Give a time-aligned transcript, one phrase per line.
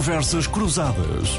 [0.00, 1.38] Conversas Cruzadas.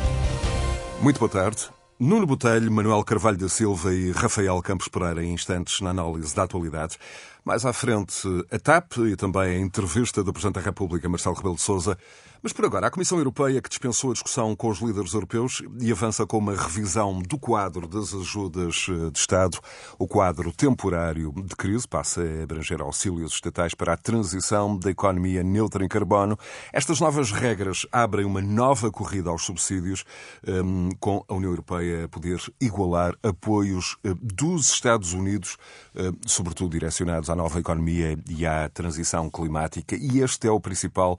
[1.01, 1.67] Muito boa tarde.
[1.99, 6.43] Nuno Botelho, Manuel Carvalho da Silva e Rafael Campos Pereira em instantes na análise da
[6.43, 6.99] atualidade.
[7.43, 11.55] Mais à frente, a TAP e também a entrevista do Presidente da República, Marcelo Rebelo
[11.55, 11.97] de Sousa.
[12.43, 15.91] Mas por agora, a Comissão Europeia que dispensou a discussão com os líderes europeus e
[15.91, 19.59] avança com uma revisão do quadro das ajudas eh, de Estado.
[19.99, 25.43] O quadro temporário de crise passa a abranger auxílios estatais para a transição da economia
[25.43, 26.35] neutra em carbono.
[26.73, 30.03] Estas novas regras abrem uma nova corrida aos subsídios,
[30.43, 35.57] ehm, com a União Europeia a poder igualar apoios eh, dos Estados Unidos,
[35.95, 39.95] eh, sobretudo direcionados à nova economia e à transição climática.
[39.95, 41.17] E este é o principal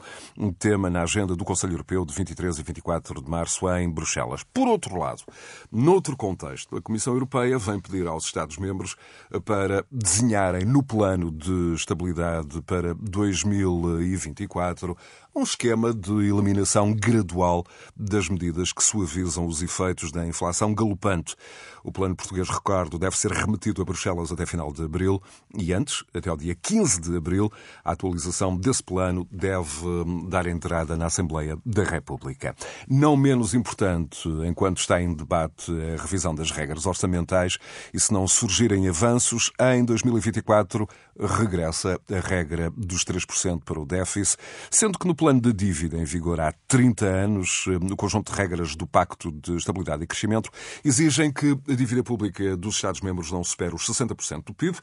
[0.58, 4.44] tema na agenda do Conselho Europeu de 23 e 24 de março em Bruxelas.
[4.44, 5.22] Por outro lado,
[5.70, 8.96] noutro contexto, a Comissão Europeia vem pedir aos Estados-membros
[9.44, 14.96] para desenharem no plano de estabilidade para 2024
[15.34, 17.64] um esquema de eliminação gradual
[17.96, 21.34] das medidas que suavizam os efeitos da inflação galopante.
[21.82, 25.22] O plano português, recordo, deve ser remetido a Bruxelas até final de abril
[25.56, 27.50] e antes, até ao dia 15 de abril,
[27.82, 32.54] a atualização desse plano deve hum, dar entrada na Assembleia da República.
[32.86, 37.58] Não menos importante, enquanto está em debate a revisão das regras orçamentais
[37.92, 40.86] e se não surgirem avanços, em 2024
[41.18, 44.38] regressa a regra dos 3% para o déficit,
[44.70, 48.74] sendo que no plano de dívida em vigor há 30 anos, no conjunto de regras
[48.74, 50.50] do Pacto de Estabilidade e Crescimento,
[50.84, 54.76] exigem que a dívida pública dos Estados-membros não supere os 60% do PIB,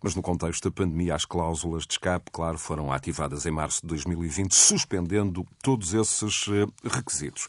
[0.00, 3.88] mas no contexto da pandemia, as cláusulas de escape, claro, foram ativadas em março de
[3.88, 7.48] 2020, suspendendo todos esses eh, requisitos.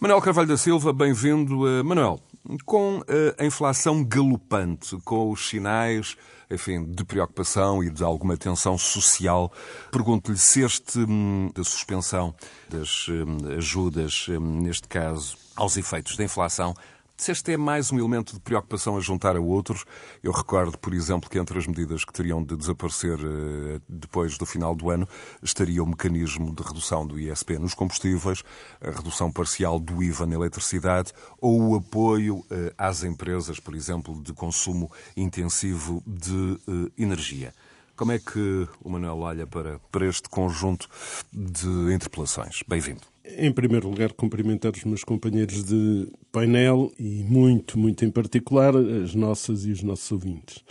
[0.00, 1.60] Manuel Carvalho da Silva, bem-vindo.
[1.84, 2.20] Manuel,
[2.64, 3.00] com
[3.38, 6.16] a inflação galopante, com os sinais
[6.50, 9.52] enfim, de preocupação e de alguma tensão social.
[9.90, 12.34] Pergunto-lhe se este hum, da suspensão
[12.68, 16.74] das hum, ajudas, hum, neste caso, aos efeitos da inflação,
[17.16, 19.84] se este é mais um elemento de preocupação a juntar a outros,
[20.22, 24.44] eu recordo, por exemplo, que entre as medidas que teriam de desaparecer eh, depois do
[24.44, 25.08] final do ano
[25.42, 28.42] estaria o mecanismo de redução do ISP nos combustíveis,
[28.80, 34.22] a redução parcial do IVA na eletricidade ou o apoio eh, às empresas, por exemplo,
[34.22, 37.54] de consumo intensivo de eh, energia.
[37.96, 40.86] Como é que o Manuel olha para, para este conjunto
[41.32, 42.62] de interpelações?
[42.68, 43.15] Bem-vindo.
[43.38, 49.14] Em primeiro lugar, cumprimentar os meus companheiros de painel e muito, muito em particular as
[49.14, 50.62] nossas e os nossos ouvintes.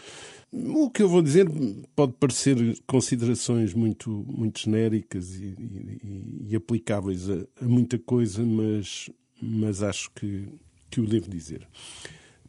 [0.51, 1.47] O que eu vou dizer
[1.95, 2.57] pode parecer
[2.87, 9.09] considerações muito, muito genéricas e, e, e aplicáveis a, a, muita coisa, mas,
[9.41, 10.47] mas acho que,
[10.89, 11.67] que o devo dizer.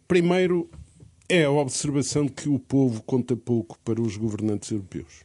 [0.06, 0.71] Primeiro,
[1.28, 5.25] é a observação que o povo conta pouco para os governantes europeus.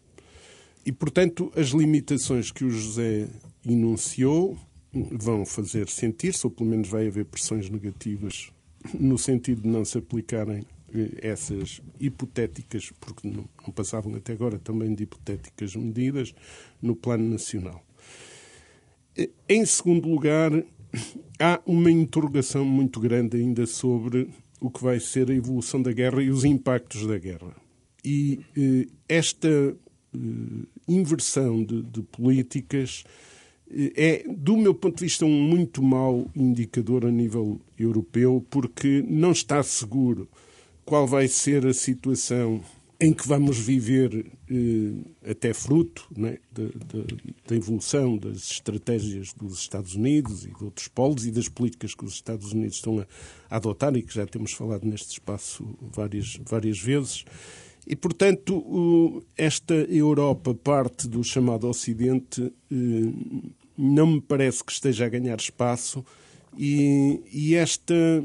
[0.84, 3.28] E, portanto, as limitações que o José
[3.64, 4.58] enunciou
[4.94, 8.52] vão fazer sentir-se, ou pelo menos vai haver pressões negativas
[9.00, 14.94] no sentido de não se aplicarem eh, essas hipotéticas, porque não, passavam até agora também
[14.94, 16.34] de hipotéticas medidas,
[16.82, 17.84] no plano nacional.
[19.18, 20.52] Eh, em segundo lugar,
[21.40, 26.22] há uma interrogação muito grande ainda sobre o que vai ser a evolução da guerra
[26.22, 27.56] e os impactos da guerra.
[28.04, 29.76] E eh, esta
[30.86, 33.06] inversão de, de políticas
[33.96, 39.32] é, do meu ponto de vista, um muito mau indicador a nível europeu, porque não
[39.32, 40.28] está seguro
[40.84, 42.62] qual vai ser a situação
[43.00, 47.04] em que vamos viver eh, até fruto né, da, da,
[47.48, 52.06] da, evolução das estratégias dos Estados Unidos e de outros polos e das políticas que
[52.06, 53.08] os Estados Unidos estão a,
[53.50, 57.26] a adotar e que já temos falado neste espaço várias, várias vezes.
[57.88, 63.42] E, portanto, esta Europa, parte do chamado Ocidente, eh,
[63.82, 66.06] não me parece que esteja a ganhar espaço
[66.56, 68.24] e, e esta,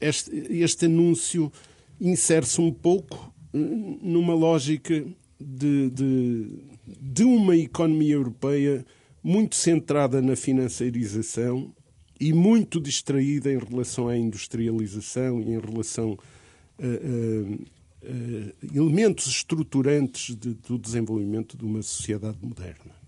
[0.00, 1.52] este, este anúncio
[2.00, 3.58] insere-se um pouco eh,
[4.02, 5.06] numa lógica
[5.40, 6.58] de, de,
[7.00, 8.84] de uma economia europeia
[9.22, 11.72] muito centrada na financiarização
[12.18, 16.18] e muito distraída em relação à industrialização e em relação
[16.80, 23.05] a, a, a elementos estruturantes de, do desenvolvimento de uma sociedade moderna.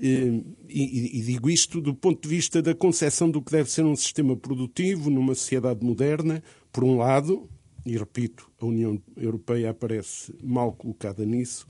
[0.00, 3.96] E, e, digo isto do ponto de vista da concepção do que deve ser um
[3.96, 6.42] sistema produtivo numa sociedade moderna,
[6.72, 7.48] por um lado,
[7.84, 11.66] e repito, a União Europeia aparece mal colocada nisso,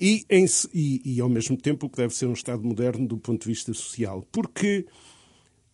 [0.00, 3.18] e, em, e, e, ao mesmo tempo o que deve ser um Estado moderno do
[3.18, 4.26] ponto de vista social.
[4.32, 4.86] Porque,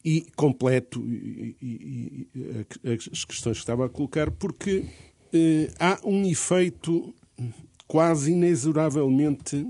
[0.05, 2.29] e completo e,
[2.85, 4.85] as questões que estava a colocar, porque
[5.33, 7.15] eh, há um efeito
[7.87, 9.67] quase inexoravelmente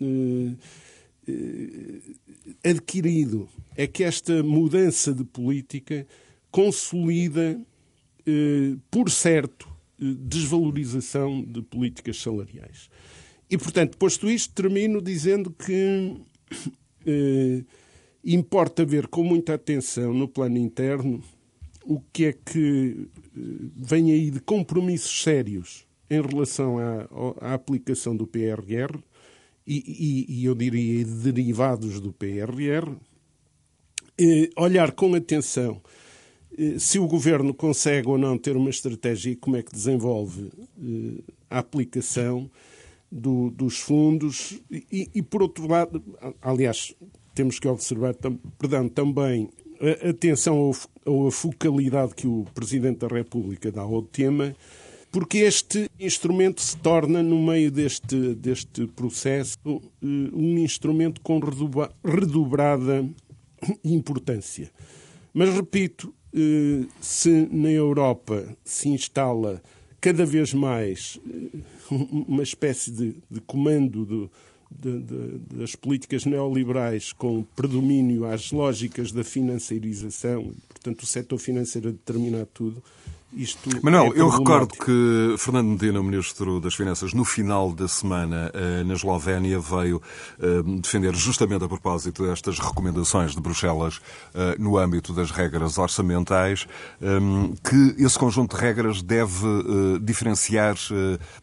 [0.00, 0.54] eh,
[2.64, 6.06] adquirido é que esta mudança de política
[6.50, 7.60] consolida,
[8.90, 9.68] por certo,
[9.98, 12.88] desvalorização de políticas salariais.
[13.50, 16.16] E, portanto, posto isto, termino dizendo que
[17.04, 17.64] eh,
[18.24, 21.22] importa ver com muita atenção no plano interno
[21.84, 23.40] o que é que eh,
[23.76, 27.08] vem aí de compromissos sérios em relação à,
[27.40, 28.98] à aplicação do PRR
[29.66, 32.96] e, e, e, eu diria derivados do PRR,
[34.18, 35.80] eh, olhar com atenção
[36.58, 40.50] eh, se o governo consegue ou não ter uma estratégia e como é que desenvolve
[40.78, 42.50] eh, a aplicação
[43.10, 44.60] do, dos fundos.
[44.70, 46.02] E, e, por outro lado,
[46.42, 46.94] aliás,
[47.34, 48.14] temos que observar
[48.58, 49.48] perdão, também
[50.04, 54.54] a atenção à focalidade que o Presidente da República dá ao tema,
[55.10, 61.40] porque este instrumento se torna, no meio deste, deste processo, eh, um instrumento com
[62.04, 63.08] redobrada
[63.84, 64.70] importância.
[65.34, 69.60] Mas, repito, eh, se na Europa se instala
[70.00, 71.58] cada vez mais eh,
[71.90, 74.30] uma espécie de, de comando do,
[74.70, 81.88] de, de, das políticas neoliberais com predomínio às lógicas da financiarização, portanto, o setor financeiro
[81.88, 82.82] a determinar tudo,
[83.32, 87.86] isto Manuel, é eu recordo que Fernando Medina, o Ministro das Finanças, no final da
[87.86, 90.02] semana eh, na Eslovénia, veio
[90.40, 94.00] eh, defender justamente a propósito destas recomendações de Bruxelas
[94.34, 96.66] eh, no âmbito das regras orçamentais,
[97.62, 99.46] que esse conjunto de regras deve
[100.02, 100.74] diferenciar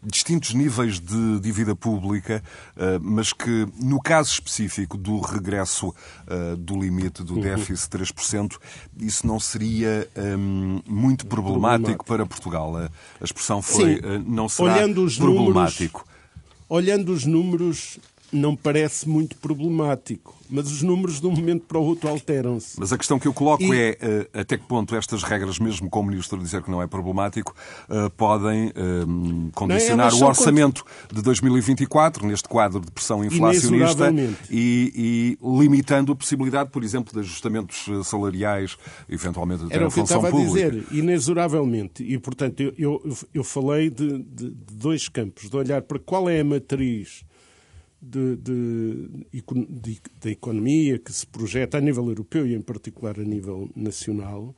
[0.03, 2.43] distintos níveis de dívida pública,
[3.01, 5.93] mas que, no caso específico do regresso
[6.57, 7.41] do limite do uhum.
[7.41, 8.57] déficit 3%,
[8.99, 10.07] isso não seria
[10.85, 12.75] muito problemático problemático para Portugal.
[12.77, 14.01] A, expressão foi Sim.
[14.03, 15.99] Eh, não será olhando os problemático.
[15.99, 17.99] Números, olhando os números,
[18.31, 22.79] não parece muito problemático mas os números de um momento para o outro alteram-se.
[22.79, 23.77] Mas a questão que eu coloco e...
[23.77, 23.97] é
[24.33, 27.55] uh, até que ponto estas regras, mesmo com o Ministro dizer que não é problemático,
[27.89, 31.15] uh, podem uh, condicionar não, o orçamento cont...
[31.15, 34.13] de 2024, neste quadro de pressão inflacionista,
[34.49, 38.77] e, e, limitando a possibilidade, por exemplo, de ajustamentos salariais,
[39.09, 40.67] eventualmente até Era o que eu estava pública.
[40.67, 42.03] a dizer, inexoravelmente.
[42.03, 46.29] E, portanto, eu, eu, eu falei de, de, de dois campos, de olhar para qual
[46.29, 47.26] é a matriz
[48.07, 53.69] de, de, da economia que se projeta a nível europeu e, em particular, a nível
[53.75, 54.55] nacional,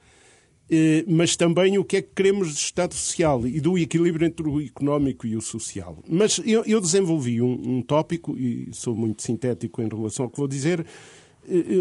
[0.70, 4.48] eh, mas também o que é que queremos de Estado Social e do equilíbrio entre
[4.48, 5.98] o económico e o social.
[6.08, 10.38] Mas eu, eu desenvolvi um, um tópico, e sou muito sintético em relação ao que
[10.38, 10.86] vou dizer,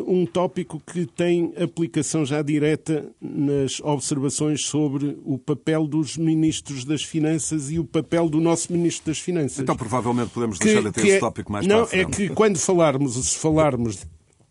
[0.07, 7.03] um tópico que tem aplicação já direta nas observações sobre o papel dos ministros das
[7.03, 9.61] Finanças e o papel do nosso ministro das Finanças.
[9.61, 12.29] Então, provavelmente podemos deixar que, até esse é, tópico mais não, para Não, é que
[12.31, 14.07] quando falarmos, se falarmos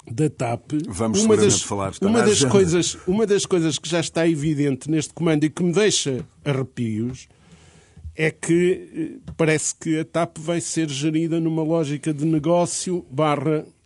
[0.09, 4.27] da TAP, Vamos uma das, falar, uma das coisas, uma das coisas que já está
[4.27, 7.27] evidente neste comando e que me deixa arrepios
[8.15, 13.57] é que eh, parece que a TAP vai ser gerida numa lógica de negócio barra
[13.59, 13.76] eh,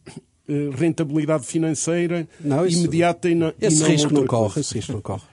[0.75, 4.93] rentabilidade financeira não, isso, imediata e, na, esse e não risco não corre, esse risco
[4.93, 5.23] não corre.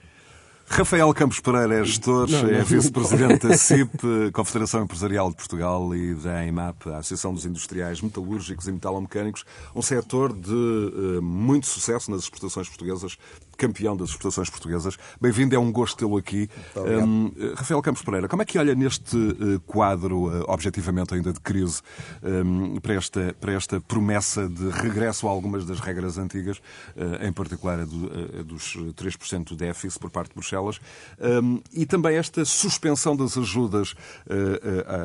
[0.71, 2.49] Rafael Campos Pereira é gestor, não, não.
[2.49, 7.99] é vice-presidente da CIP, Confederação Empresarial de Portugal e da EIMAP, a Associação dos Industriais
[8.01, 9.45] Metalúrgicos e Metalomecânicos,
[9.75, 13.17] um setor de uh, muito sucesso nas exportações portuguesas,
[13.59, 14.97] campeão das exportações portuguesas.
[15.19, 16.49] Bem-vindo, é um gosto tê-lo aqui.
[16.77, 21.41] Um, Rafael Campos Pereira, como é que olha neste uh, quadro, uh, objetivamente ainda de
[21.41, 21.81] crise,
[22.23, 26.59] um, para, esta, para esta promessa de regresso a algumas das regras antigas,
[26.95, 30.79] uh, em particular a, do, a dos 3% do déficit por parte de Bruxelas,
[31.19, 33.93] um, e também esta suspensão das ajudas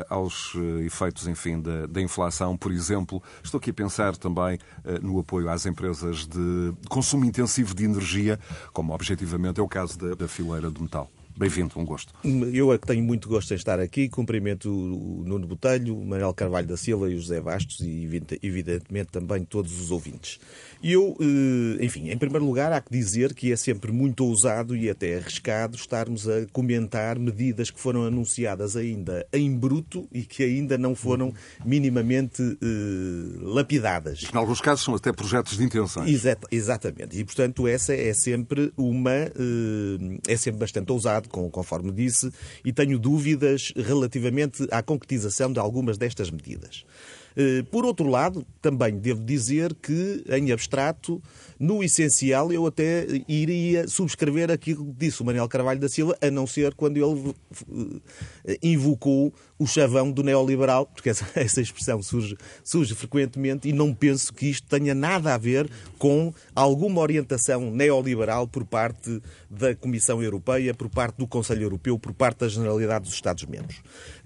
[0.09, 0.53] aos
[0.85, 3.21] efeitos, enfim, da, da, inflação, por exemplo.
[3.43, 4.57] Estou aqui a pensar também
[5.01, 8.39] no apoio às empresas de consumo intensivo de energia,
[8.73, 11.09] como objetivamente é o caso da, da fileira de metal.
[11.37, 12.13] Bem-vindo, um gosto.
[12.53, 14.07] Eu é que tenho muito gosto em estar aqui.
[14.07, 18.07] Cumprimento o Nuno Botelho, o Manuel Carvalho da Silva e o José Bastos e,
[18.41, 20.39] evidentemente, também todos os ouvintes.
[20.81, 24.89] Eu, eh, enfim, em primeiro lugar, há que dizer que é sempre muito ousado e
[24.89, 30.77] até arriscado estarmos a comentar medidas que foram anunciadas ainda em bruto e que ainda
[30.77, 31.33] não foram
[31.65, 34.23] minimamente uh, lapidadas.
[34.33, 36.09] Em alguns casos são até projetos de intenções.
[36.09, 37.19] Exata, exatamente.
[37.19, 39.11] E, portanto, essa é sempre uma.
[39.35, 40.93] Uh, é sempre bastante
[41.33, 42.31] ousado, conforme disse,
[42.63, 46.85] e tenho dúvidas relativamente à concretização de algumas destas medidas.
[47.69, 51.21] Por outro lado, também devo dizer que, em abstrato,
[51.59, 56.31] no essencial, eu até iria subscrever aquilo que disse o Manuel Carvalho da Silva, a
[56.31, 57.35] não ser quando ele
[58.45, 63.93] eh, invocou o chavão do neoliberal, porque essa, essa expressão surge, surge frequentemente e não
[63.93, 70.21] penso que isto tenha nada a ver com alguma orientação neoliberal por parte da Comissão
[70.21, 73.81] Europeia, por parte do Conselho Europeu, por parte da Generalidade dos Estados-membros.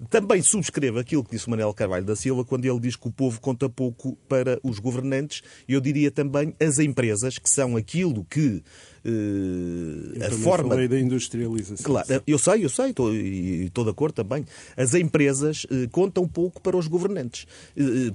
[0.08, 3.12] Também subscrevo aquilo que disse o Manuel Carvalho da Silva quando ele diz que o
[3.12, 8.62] povo conta pouco para os governantes, eu diria também as empresas, que são aquilo que
[9.04, 11.84] Uh, a forma falei da industrialização.
[11.84, 14.44] Claro, eu sei, eu sei, estou, e estou de acordo também.
[14.76, 17.46] As empresas uh, contam pouco para os governantes,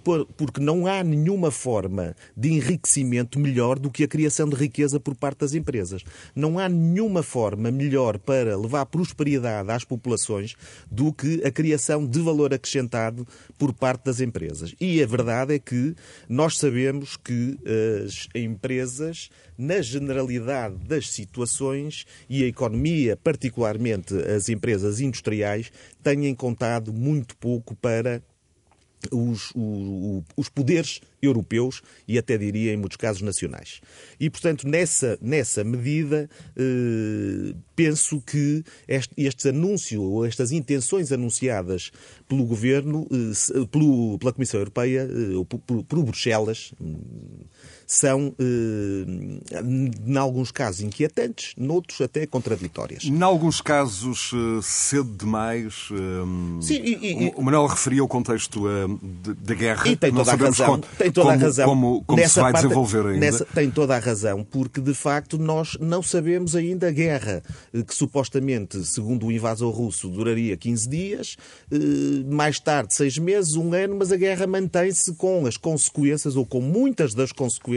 [0.04, 5.00] por, porque não há nenhuma forma de enriquecimento melhor do que a criação de riqueza
[5.00, 6.04] por parte das empresas.
[6.36, 10.56] Não há nenhuma forma melhor para levar prosperidade às populações
[10.90, 13.28] do que a criação de valor acrescentado
[13.58, 14.76] por parte das empresas.
[14.80, 15.96] E a verdade é que
[16.30, 17.58] nós sabemos que
[18.06, 25.72] as empresas na generalidade das situações e a economia, particularmente as empresas industriais,
[26.04, 28.22] têm contado muito pouco para
[29.12, 33.82] os, os, os, poderes europeus e até diria em muitos casos nacionais.
[34.20, 41.92] E, portanto, nessa, nessa medida, eh, penso que este, estes anúncios ou estas intenções anunciadas
[42.28, 46.74] pelo Governo, eh, pelo, pela Comissão Europeia, eh, ou por, por Bruxelas,
[47.86, 49.62] são, eh,
[50.08, 53.04] em alguns casos, inquietantes, noutros até contraditórias.
[53.04, 55.90] Em alguns casos, eh, cedo demais.
[55.92, 58.64] Eh, Sim, e, e, o Manuel referia o contexto
[59.40, 59.88] da guerra.
[59.88, 60.66] E tem toda a razão.
[60.66, 61.70] Como, tem toda a razão.
[61.70, 63.20] Como, como se vai parte, desenvolver ainda.
[63.20, 67.44] Nessa, tem toda a razão, porque de facto nós não sabemos ainda a guerra,
[67.88, 71.38] que supostamente, segundo o invasor russo, duraria 15 dias,
[72.32, 76.62] mais tarde, seis meses, um ano, mas a guerra mantém-se com as consequências, ou com
[76.62, 77.75] muitas das consequências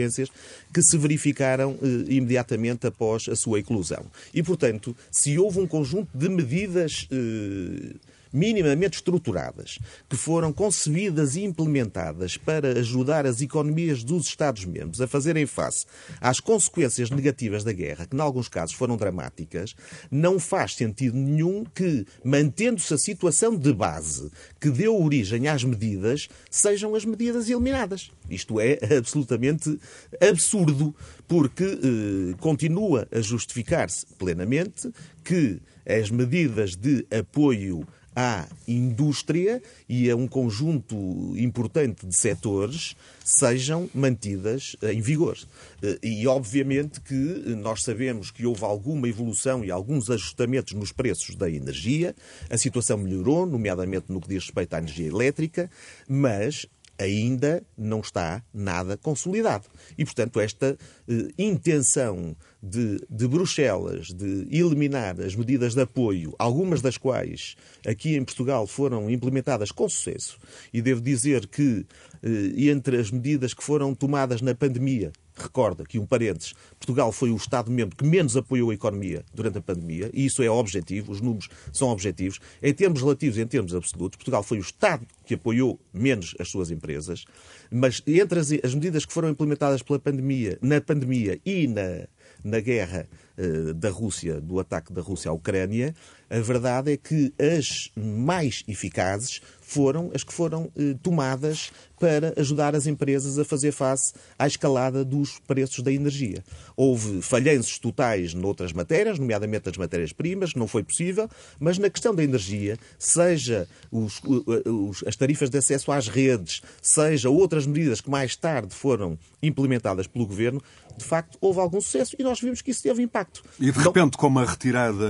[0.73, 4.05] que se verificaram eh, imediatamente após a sua eclosão.
[4.33, 7.95] E, portanto, se houve um conjunto de medidas eh,
[8.31, 15.45] minimamente estruturadas, que foram concebidas e implementadas para ajudar as economias dos Estados-membros a fazerem
[15.45, 15.85] face
[16.21, 19.75] às consequências negativas da guerra, que em alguns casos foram dramáticas,
[20.11, 26.27] não faz sentido nenhum que, mantendo-se a situação de base que deu origem às medidas,
[26.49, 28.11] sejam as medidas eliminadas.
[28.29, 29.79] Isto é absolutamente
[30.21, 30.95] absurdo,
[31.27, 34.91] porque eh, continua a justificar-se plenamente
[35.23, 40.95] que as medidas de apoio à indústria e a um conjunto
[41.37, 45.37] importante de setores sejam mantidas em vigor.
[45.81, 51.35] Eh, e, obviamente, que nós sabemos que houve alguma evolução e alguns ajustamentos nos preços
[51.35, 52.15] da energia,
[52.49, 55.69] a situação melhorou, nomeadamente no que diz respeito à energia elétrica,
[56.07, 56.65] mas
[56.99, 59.65] ainda não está nada consolidado.
[59.97, 60.77] E, portanto, esta
[61.07, 67.55] eh, intenção de, de, Bruxelas de eliminar as medidas de apoio, algumas das quais
[67.87, 70.37] aqui em Portugal foram implementadas com sucesso,
[70.73, 71.85] e devo dizer que
[72.21, 77.31] eh, entre as medidas que foram tomadas na pandemia, recorda que um parênteses, Portugal foi
[77.31, 81.21] o Estado-membro que menos apoiou a economia durante a pandemia, e isso é objetivo, os
[81.21, 82.39] números são objetivos.
[82.61, 86.49] Em termos relativos e em termos absolutos, Portugal foi o Estado que apoiou menos as
[86.49, 87.25] suas empresas,
[87.71, 92.07] mas entre as, as medidas que foram implementadas pela pandemia, na pandemia e na,
[92.43, 95.93] na guerra uh, da Rússia, do ataque da Rússia à Ucrânia,
[96.29, 102.75] a verdade é que as mais eficazes foram as que foram eh, tomadas para ajudar
[102.75, 106.43] as empresas a fazer face à escalada dos preços da energia.
[106.75, 112.23] Houve falhanços totais noutras matérias, nomeadamente as matérias-primas, não foi possível, mas na questão da
[112.23, 114.19] energia, seja os,
[114.65, 120.07] os, as tarifas de acesso às redes, seja outras medidas que mais tarde foram implementadas
[120.07, 120.61] pelo Governo,
[120.99, 123.43] de facto houve algum sucesso e nós vimos que isso teve impacto.
[123.59, 125.05] E de repente, com a retirada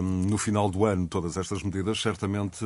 [0.00, 2.64] um, no final do ano, todas estas medidas, certamente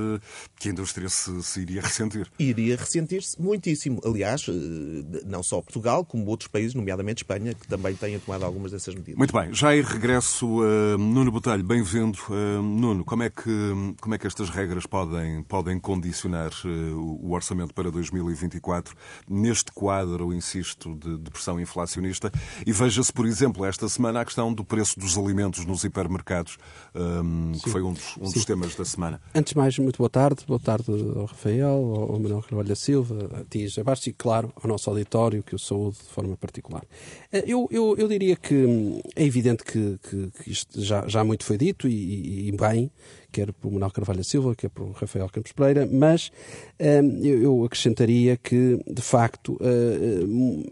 [0.59, 2.26] que a indústria se, se iria ressentir.
[2.38, 4.00] Iria ressentir-se muitíssimo.
[4.04, 8.72] Aliás, eh, não só Portugal, como outros países, nomeadamente Espanha, que também têm tomado algumas
[8.72, 9.16] dessas medidas.
[9.16, 12.18] Muito bem, já em regresso, uh, Nuno Botelho, bem-vindo.
[12.28, 17.32] Uh, Nuno, como é, que, como é que estas regras podem, podem condicionar uh, o
[17.32, 18.96] orçamento para 2024
[19.28, 22.32] neste quadro, insisto, de, de pressão inflacionista?
[22.66, 26.58] E veja-se, por exemplo, esta semana a questão do preço dos alimentos nos hipermercados,
[26.94, 29.20] um, que foi um dos, um dos temas da semana.
[29.34, 30.44] Antes de mais, muito boa tarde.
[30.46, 30.87] Boa tarde
[31.20, 34.90] ao Rafael, ao, Manuel Carvalho da Silva, a ti, José Bastos, e, claro, ao nosso
[34.90, 36.84] auditório, que eu saúdo de forma particular.
[37.32, 41.22] Eh, eu, eu, eu diria que hum, é evidente que, que, que isto já, já
[41.24, 42.90] muito foi dito, e, e bem,
[43.30, 46.32] quer por Manuel Carvalho da Silva, quer por Rafael Campos Pereira, mas
[46.80, 50.64] hum, eu acrescentaria que, de facto, hum,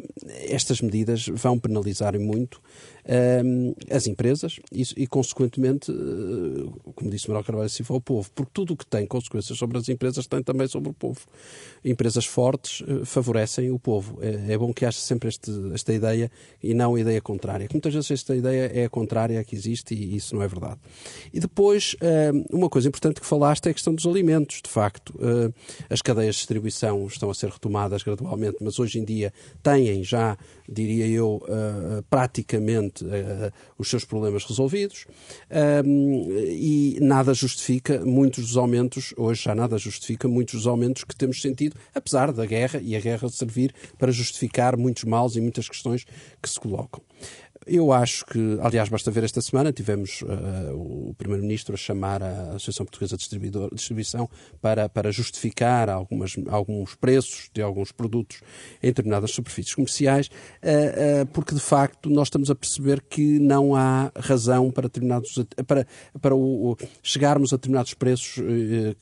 [0.49, 2.61] estas medidas vão penalizar muito
[3.91, 8.75] as empresas e, e, consequentemente, eh, como disse Manuel Carvalho Silva, ao povo, porque tudo
[8.75, 11.21] o que tem consequências sobre as empresas tem também sobre o povo.
[11.85, 14.19] Empresas fortes eh, favorecem o povo.
[14.21, 16.31] É, é bom que haja sempre este, esta ideia
[16.63, 17.69] e não a ideia contrária.
[17.73, 20.79] Muitas vezes esta ideia é a contrária que existe e isso não é verdade.
[21.33, 21.97] E depois,
[22.51, 24.61] uma coisa importante que falaste é a questão dos alimentos.
[24.63, 25.53] De facto, eh,
[25.89, 30.37] as cadeias de distribuição estão a ser retomadas gradualmente, mas hoje em dia têm já,
[30.69, 31.43] diria eu,
[32.11, 33.09] praticamente uh,
[33.79, 35.07] os seus problemas resolvidos
[35.85, 41.17] um, e nada justifica muitos dos aumentos, hoje já nada justifica muitos dos aumentos que
[41.17, 45.69] temos sentido, apesar da guerra e a guerra servir para justificar muitos males e muitas
[45.69, 46.05] questões
[46.43, 47.03] que se colocam.
[47.71, 52.53] Eu acho que, aliás, basta ver esta semana, tivemos uh, o Primeiro-Ministro a chamar a
[52.53, 53.29] Associação Portuguesa de
[53.75, 58.41] Distribuição para, para justificar algumas, alguns preços de alguns produtos
[58.83, 63.77] em determinadas superfícies comerciais, uh, uh, porque de facto nós estamos a perceber que não
[63.77, 65.87] há razão para, determinados, para,
[66.23, 68.43] para o, chegarmos a determinados preços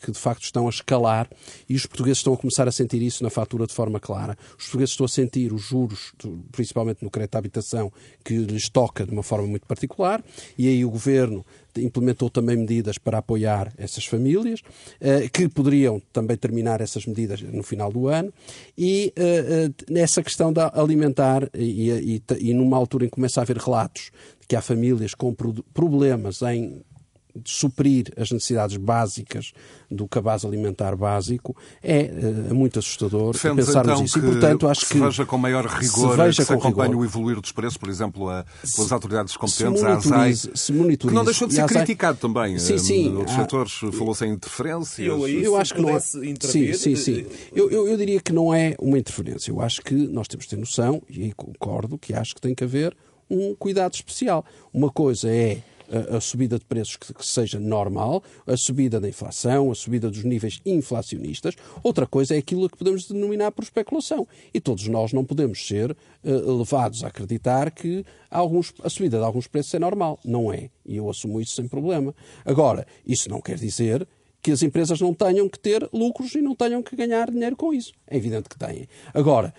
[0.03, 1.29] que de facto estão a escalar
[1.69, 4.37] e os portugueses estão a começar a sentir isso na fatura de forma clara.
[4.59, 6.13] Os portugueses estão a sentir os juros,
[6.51, 7.93] principalmente no crédito à habitação,
[8.25, 10.23] que lhes toca de uma forma muito particular,
[10.57, 11.45] e aí o governo
[11.77, 14.63] implementou também medidas para apoiar essas famílias,
[14.99, 18.33] eh, que poderiam também terminar essas medidas no final do ano,
[18.77, 23.41] e eh, eh, nessa questão da alimentar, e, e, e numa altura em que começa
[23.41, 24.11] a haver relatos
[24.41, 25.35] de que há famílias com
[25.75, 26.83] problemas em
[27.45, 29.53] suprir as necessidades básicas
[29.91, 32.11] do cabaz alimentar básico é
[32.51, 34.21] uh, muito assustador Defendes, pensarmos então, isso.
[34.21, 36.91] Que, e, portanto, acho que se veja com maior rigor, se veja que se acompanhe
[36.91, 37.03] rigor.
[37.03, 41.15] o evoluir dos preços, por exemplo, a, pelas autoridades competentes, a ASAI, se monitorize, que
[41.15, 41.85] não deixou de ser ASAI...
[41.85, 42.59] criticado também.
[42.59, 43.15] Sim, sim.
[43.15, 43.41] Outros há...
[43.41, 45.03] setores falou-se em interferência.
[45.03, 46.01] Eu, eu acho que não é...
[46.01, 47.27] Sim, sim, sim.
[47.55, 49.51] Eu, eu, eu diria que não é uma interferência.
[49.51, 52.65] Eu acho que nós temos de ter noção, e concordo, que acho que tem que
[52.65, 52.97] haver
[53.31, 54.45] um cuidado especial.
[54.73, 55.63] Uma coisa é
[56.17, 60.25] a, subida de preços que, que, seja normal, a subida da inflação, a subida dos
[60.25, 61.55] níveis inflacionistas.
[61.83, 64.27] Outra coisa é aquilo que podemos denominar por especulação.
[64.53, 69.25] E todos nós não podemos ser uh, levados a acreditar que alguns, a subida de
[69.25, 70.19] alguns preços é normal.
[70.25, 70.71] Não é.
[70.85, 72.15] E eu assumo isso sem problema.
[72.45, 74.07] Agora, isso não quer dizer
[74.43, 77.75] que as empresas não tenham que ter lucros e não tenham que ganhar dinheiro com
[77.75, 77.93] isso.
[78.07, 78.87] É evidente que têm.
[79.13, 79.53] Agora,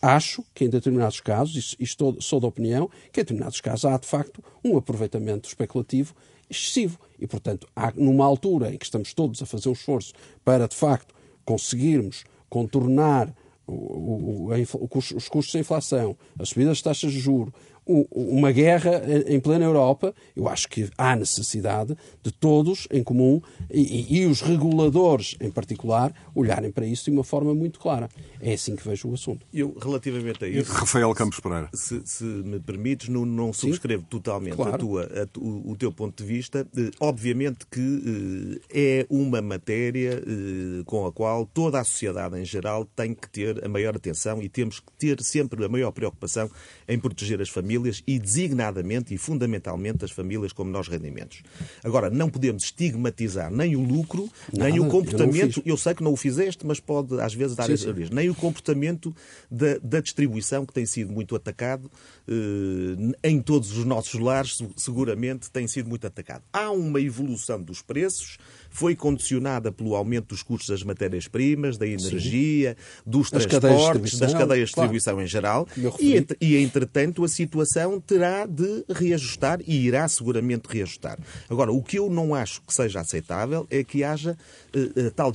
[0.00, 3.96] acho que em determinados casos, e estou, sou da opinião, que em determinados casos há
[3.96, 6.14] de facto um aproveitamento especulativo
[6.50, 6.98] excessivo.
[7.18, 10.12] E, portanto, há, numa altura em que estamos todos a fazer um esforço
[10.44, 13.34] para, de facto, conseguirmos contornar
[13.66, 17.52] o, o, os custos da inflação, a subida das taxas de juros,
[17.86, 24.20] uma guerra em plena Europa, eu acho que há necessidade de todos em comum e,
[24.20, 28.08] e, os reguladores em particular olharem para isso de uma forma muito clara.
[28.40, 29.46] É assim que vejo o assunto.
[29.52, 30.72] Eu, relativamente a isso.
[30.72, 31.68] Rafael Campos Pereira.
[31.74, 34.08] Se, se me permites, não, não subscrevo Sim?
[34.08, 34.74] totalmente claro.
[34.74, 36.66] a tua, a, o, o, teu ponto de vista.
[36.76, 42.44] Eh, obviamente que eh, é uma matéria eh, com a qual toda a sociedade em
[42.44, 46.50] geral tem que ter a maior atenção e temos que ter sempre a maior preocupação
[46.88, 51.42] em proteger as famílias famílias e designadamente e fundamentalmente as famílias com menores rendimentos.
[51.82, 55.58] Agora, não podemos estigmatizar nem o lucro, Nada, nem o comportamento.
[55.58, 57.92] Eu, eu, sei que não o fizeste, mas pode às vezes dar sim, sim.
[58.12, 59.14] nem o comportamento
[59.50, 61.90] da, da, distribuição que tem sido muito atacado
[62.28, 66.44] eh, em todos os nossos lares, seguramente tem sido muito atacado.
[66.52, 68.38] Há uma evolução dos preços
[68.74, 73.02] foi condicionada pelo aumento dos custos das matérias-primas, da energia, Sim.
[73.06, 75.24] dos As transportes, das cadeias de distribuição claro.
[75.24, 75.68] em geral.
[76.00, 81.20] E, e, entretanto, a situação terá de reajustar e irá seguramente reajustar.
[81.48, 84.36] Agora, o que eu não acho que seja aceitável é que haja
[84.74, 85.32] uh, tal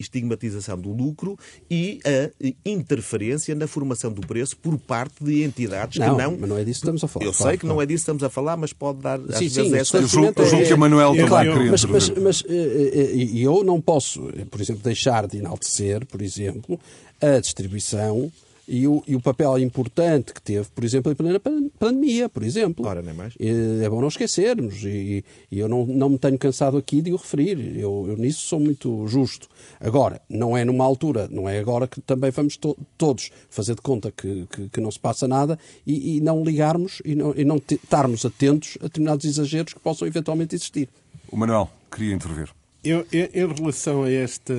[0.00, 1.38] estigmatização do lucro
[1.70, 2.30] e a
[2.64, 6.36] interferência na formação do preço por parte de entidades não, que não.
[6.40, 7.26] Mas não é disso que estamos a falar.
[7.26, 7.74] Eu claro, sei que claro.
[7.74, 9.98] não é disso que estamos a falar, mas pode dar às sim, vezes sim.
[9.98, 13.42] Eu julgo, eu julgo que a Manuel é, também claro, queria mas, mas, mas, e
[13.42, 16.78] eu não posso, por exemplo, deixar de enaltecer, por exemplo,
[17.20, 18.30] a distribuição
[18.66, 21.40] e o, e o papel importante que teve, por exemplo, em plena
[21.78, 22.86] pandemia, por exemplo.
[22.86, 23.34] Ora, nem mais.
[23.38, 27.16] É bom não esquecermos, e, e, eu não, não me tenho cansado aqui de o
[27.16, 29.48] referir, eu, eu, nisso sou muito justo.
[29.80, 33.82] Agora, não é numa altura, não é agora que também vamos to todos fazer de
[33.82, 37.44] conta que, que, que, não se passa nada e, e não ligarmos e não, e
[37.44, 40.88] não estarmos atentos a determinados exageros que possam eventualmente existir.
[41.28, 42.50] O Manuel queria intervir.
[42.82, 44.54] Eu, em relação a esta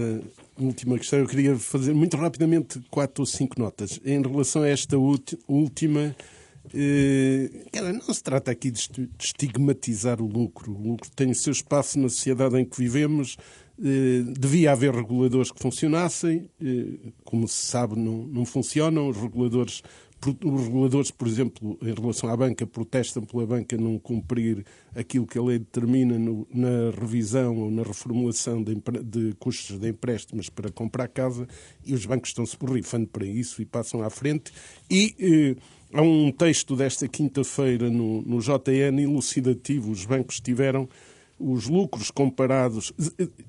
[0.58, 4.00] última questão, eu queria fazer muito rapidamente quatro ou cinco notas.
[4.04, 6.16] Em relação a esta última,
[6.74, 7.50] eh,
[7.94, 10.72] não se trata aqui de estigmatizar o lucro.
[10.74, 13.38] O lucro tem o seu espaço na sociedade em que vivemos.
[13.84, 16.50] Eh, devia haver reguladores que funcionassem.
[16.62, 19.10] Eh, como se sabe, não, não funcionam.
[19.10, 19.84] Os reguladores
[20.28, 25.38] os reguladores, por exemplo, em relação à banca, protestam pela banca não cumprir aquilo que
[25.38, 30.72] a lei determina no, na revisão ou na reformulação de, de, custos de empréstimos para
[30.72, 31.48] comprar casa
[31.86, 34.52] e os bancos estão-se borrifando para isso e passam à frente.
[34.90, 35.62] E eh,
[35.94, 39.92] há um texto desta quinta-feira no, no JN elucidativo.
[39.92, 40.90] Os bancos tiveram
[41.40, 42.94] os lucros comparados.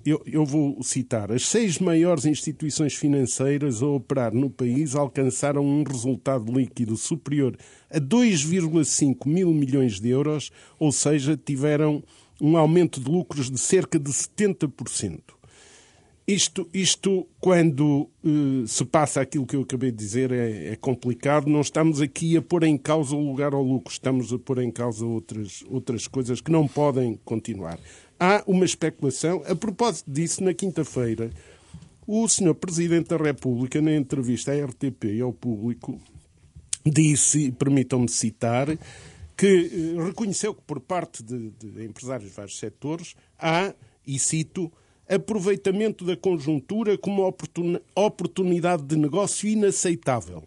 [0.04, 5.82] Eu, eu, vou citar: as seis maiores instituições financeiras a operar no país alcançaram um
[5.82, 7.56] resultado líquido superior
[7.90, 12.02] a 2,5 mil milhões de euros, ou seja, tiveram
[12.40, 15.35] um aumento de lucros de cerca de 70%.
[16.26, 21.46] Isto, isto quando uh, se passa aquilo que eu acabei de dizer, é, é, complicado.
[21.48, 24.72] Não estamos aqui a pôr em causa o lugar ao lucro, estamos a pôr em
[24.72, 27.78] causa outras, outras coisas que não podem continuar.
[28.18, 29.40] Há uma especulação.
[29.46, 31.30] A propósito disso, na quinta-feira,
[32.04, 32.54] o Sr.
[32.54, 36.00] Presidente da República, na entrevista à RTP e ao público,
[36.84, 38.66] disse, permitam-me citar,
[39.36, 43.72] que uh, reconheceu que por parte de, de empresários de vários setores há,
[44.04, 44.72] e cito,
[45.08, 47.32] aproveitamento da conjuntura como
[47.94, 50.42] oportunidade de negócio inaceitável.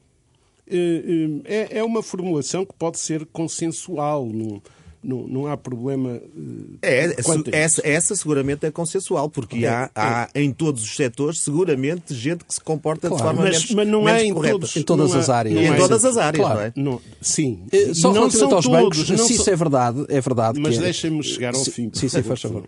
[0.69, 4.27] Eh, eh, é, é uma formulação que pode ser consensual.
[5.01, 6.21] Não, não, há problema.
[6.81, 7.15] Eh,
[7.51, 10.43] é, essa, essa seguramente é consensual, porque é, há, há é.
[10.43, 13.87] em todos os setores, seguramente, gente que se comporta claro, de forma mas, menos, mas
[13.87, 14.53] não menos é em, correta.
[14.53, 15.57] Todos, em todas as áreas.
[15.57, 16.73] Em todas as áreas, claro, não é?
[16.75, 17.59] Não, sim.
[17.93, 20.59] Só não são aos todos, bancos, se isso é verdade, é verdade.
[20.59, 20.81] Mas é...
[20.81, 21.91] deixem-me chegar ao sim, fim.
[21.93, 22.65] Sim, sim, faz favor.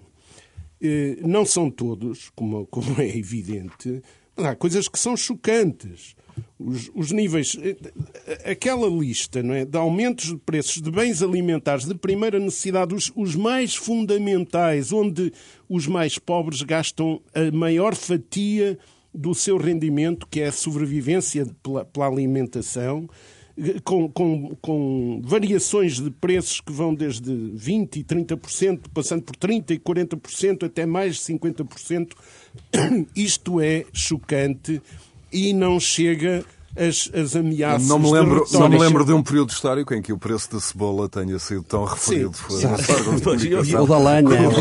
[0.82, 4.02] Eh, não são todos, como, como é evidente,
[4.36, 6.16] mas há coisas que são chocantes.
[6.58, 7.56] Os, os, níveis.
[7.62, 12.96] Eh, aquela lista não é, de aumentos de preços de bens alimentares de primeira necessidade,
[12.96, 15.32] os, os mais fundamentais, onde
[15.70, 18.80] os mais pobres gastam a maior fatia
[19.14, 23.08] do seu rendimento, que é a sobrevivência pela, pela alimentação
[23.84, 29.72] com, com, com variações de preços que vão desde 20% e 30%, passando por 30%
[29.72, 32.12] e 40%, até mais de 50%.
[33.16, 34.82] Isto é chocante
[35.32, 36.44] e não chega
[36.76, 37.88] as, as ameaças.
[37.88, 40.60] Não me, lembro, não me lembro de um período histórico em que o preço da
[40.60, 42.36] cebola tenha sido tão referido.
[42.36, 44.52] Sim, o da lenha.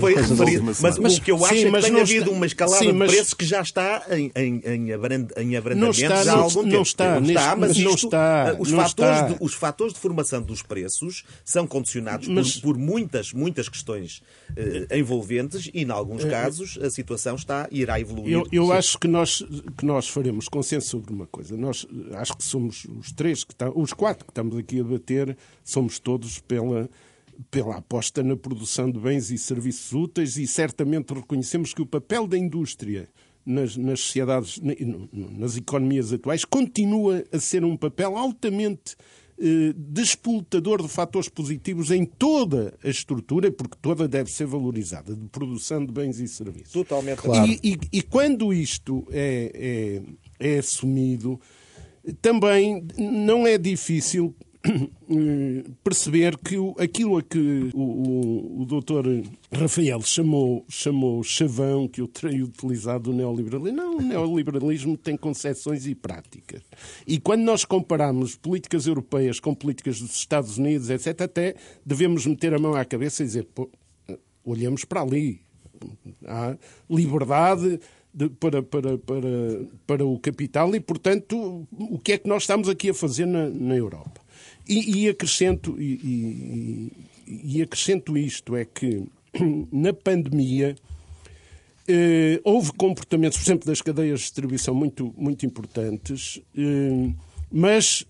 [0.00, 0.64] Foi referido.
[0.80, 2.92] Mas, mas, o que eu acho sim, é que tem havido está, uma escalada sim,
[2.92, 6.34] mas, de preços que já está em, em, em, abrand, em abrandamento não está, já
[6.34, 6.82] há algum não tempo.
[6.82, 9.28] Está, não está, mas não está, os, não fatores está.
[9.28, 14.22] De, os fatores de formação dos preços são condicionados mas, por, por, muitas, muitas questões
[14.50, 18.32] uh, envolventes e, em alguns uh, casos, a situação está, irá evoluir.
[18.32, 19.44] Eu, eu acho que nós,
[19.76, 23.70] que nós faremos consenso sobre uma coisa nós acho que somos os três, que tá,
[23.74, 26.88] os quatro que estamos aqui a bater, somos todos pela,
[27.50, 32.26] pela aposta na produção de bens e serviços úteis e certamente reconhecemos que o papel
[32.26, 33.08] da indústria
[33.44, 34.60] nas, nas sociedades,
[35.12, 38.96] nas economias atuais, continua a ser um papel altamente
[39.38, 45.28] eh, despolutador de fatores positivos em toda a estrutura, porque toda deve ser valorizada, de
[45.28, 46.72] produção de bens e serviços.
[46.72, 47.46] Totalmente claro.
[47.46, 50.02] E, e, e quando isto é, é,
[50.38, 51.40] é assumido,
[52.20, 54.34] também não é difícil
[55.82, 59.06] perceber que aquilo a que o, o, o doutor
[59.52, 65.86] Rafael chamou, chamou chavão, que eu terei utilizado o neoliberalismo, não, o neoliberalismo tem concepções
[65.86, 66.62] e práticas.
[67.06, 72.54] E quando nós comparamos políticas europeias com políticas dos Estados Unidos, etc., até devemos meter
[72.54, 73.70] a mão à cabeça e dizer, pô,
[74.44, 75.40] olhamos para ali.
[76.26, 76.56] Há
[76.88, 77.78] liberdade,
[78.16, 82.66] de, para, para, para, para o capital e, portanto, o que é que nós estamos
[82.66, 84.22] aqui a fazer na, na Europa?
[84.66, 86.90] E, e acrescento, e,
[87.26, 89.04] e, acrescento isto, é que
[89.70, 90.74] na pandemia
[91.86, 97.12] eh, houve comportamentos, por exemplo, das cadeias de distribuição muito, muito importantes, eh,
[97.52, 98.06] mas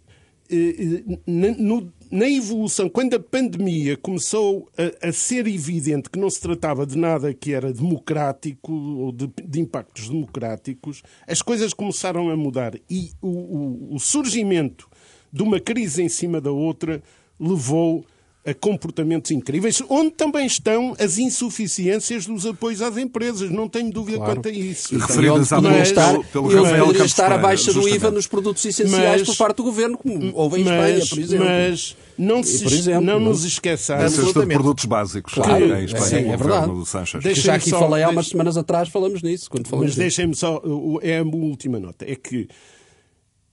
[0.49, 6.41] eh, no, na evolução, quando a pandemia começou a, a, ser evidente que não se
[6.41, 12.37] tratava de nada que era democrático ou de, de impactos democráticos, as coisas começaram a
[12.37, 12.75] mudar.
[12.89, 14.89] E o, o, o, surgimento
[15.33, 17.03] de uma crise em cima da outra
[17.39, 18.05] levou
[18.47, 23.51] a comportamentos incríveis, onde também estão as insuficiências dos apoios às empresas.
[23.51, 24.35] Não tenho dúvida Claro.
[24.37, 24.95] quanto a isso.
[24.95, 28.11] E Referidas à poderia mas- estar, pelo- pelo Rafael Campos estar Pereira, abaixo do IVA
[28.13, 31.45] nos produtos essenciais Mas- por parte do governo, como houve em Espanha, por exemplo.
[31.45, 33.29] mas não, se, exemplo, não não?
[33.31, 34.03] nos esqueçamos.
[34.05, 36.67] Na cesta de produtos básicos Claro, em é, Espanha, sim, com é verdade.
[36.73, 37.23] do Sanchez.
[37.25, 39.97] Deixa- Que já aqui só- falei há umas semanas atrás, falamos nisso, quando falamos Mas
[39.97, 40.63] deixem-me só,
[41.03, 42.47] é a última nota, é que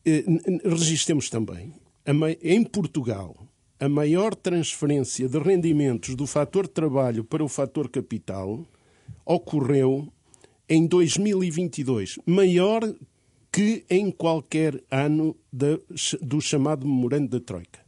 [0.06, 0.24] eh,
[0.66, 1.74] registremos também,
[2.06, 2.12] a
[2.44, 3.36] em Portugal,
[3.84, 8.66] a maior transferência de rendimentos do fator trabalho para o fator capital
[9.26, 10.08] ocorreu
[10.70, 12.82] em 2022, maior
[13.52, 15.78] que em qualquer ano da-
[16.22, 17.82] do chamado memorando da Troika.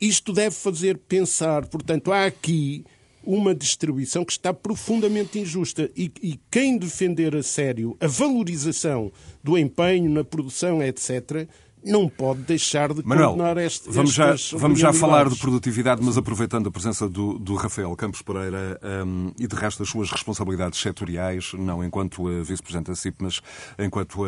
[0.00, 2.84] Isto deve fazer pensar, portanto, há aqui
[3.22, 9.12] uma distribuição que está profundamente injusta e, e quem defender a sério a valorização
[9.44, 11.46] do empenho na produção, etc.,
[11.84, 16.16] não pode deixar de Manuel, condenar este, vamos já, vamos já falar de produtividade, mas
[16.18, 20.80] aproveitando a presença do, do Rafael Campos Pereira hum, e de resto as suas responsabilidades
[20.80, 23.40] setoriais, não enquanto vice-presidente da CIP, mas
[23.78, 24.22] enquanto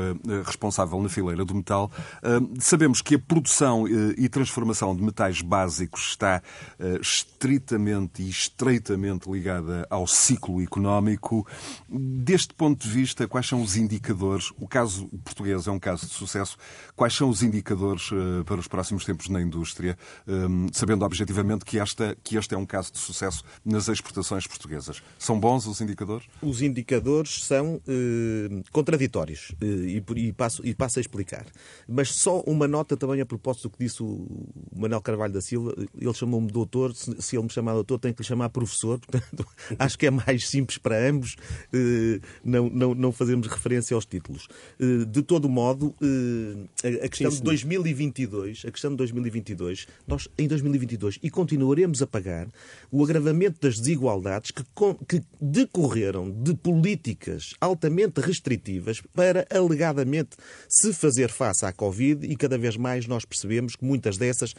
[0.45, 1.91] responsável na fileira do metal,
[2.23, 6.43] hum, sabemos que a produção uh, e transformação de metais básicos está
[6.79, 11.47] uh, estritamente e estreitamente ligada ao ciclo económico.
[11.89, 14.53] Deste ponto de vista, quais são os indicadores?
[14.59, 16.57] O caso português é um caso de sucesso.
[16.95, 21.79] Quais são os indicadores eh, para os próximos tempos na indústria, Hum, sabendo objetivamente que,
[21.79, 25.03] esta, que este é um caso de sucesso nas exportações portuguesas?
[25.19, 26.27] São bons os indicadores?
[26.41, 31.45] Os indicadores são eh, contraditórios eh, e, e passo, e passo a explicar.
[31.89, 34.27] Mas só uma nota também a propósito do que disse o
[34.75, 35.75] Manuel Carvalho da Silva.
[35.99, 36.95] Ele chamou-me doutor.
[36.95, 39.01] Se, ele me chamar doutor, tem que lhe chamar professor.
[39.07, 39.47] Portanto,
[39.79, 41.37] acho que é mais simples para ambos
[41.73, 44.47] eh, não, não, não fazermos referência aos títulos.
[44.79, 50.47] Eh, de todo modo, eh, a questão de 2022, a questão de 2022, nós em
[50.47, 52.49] 2022 e continuaremos a pagar
[52.91, 54.65] o agravamento das desigualdades que,
[55.09, 60.37] que decorreram de políticas altamente restritivas para alegadamente
[60.69, 64.55] se fazer face à Covid e cada vez mais nós percebemos que muitas dessas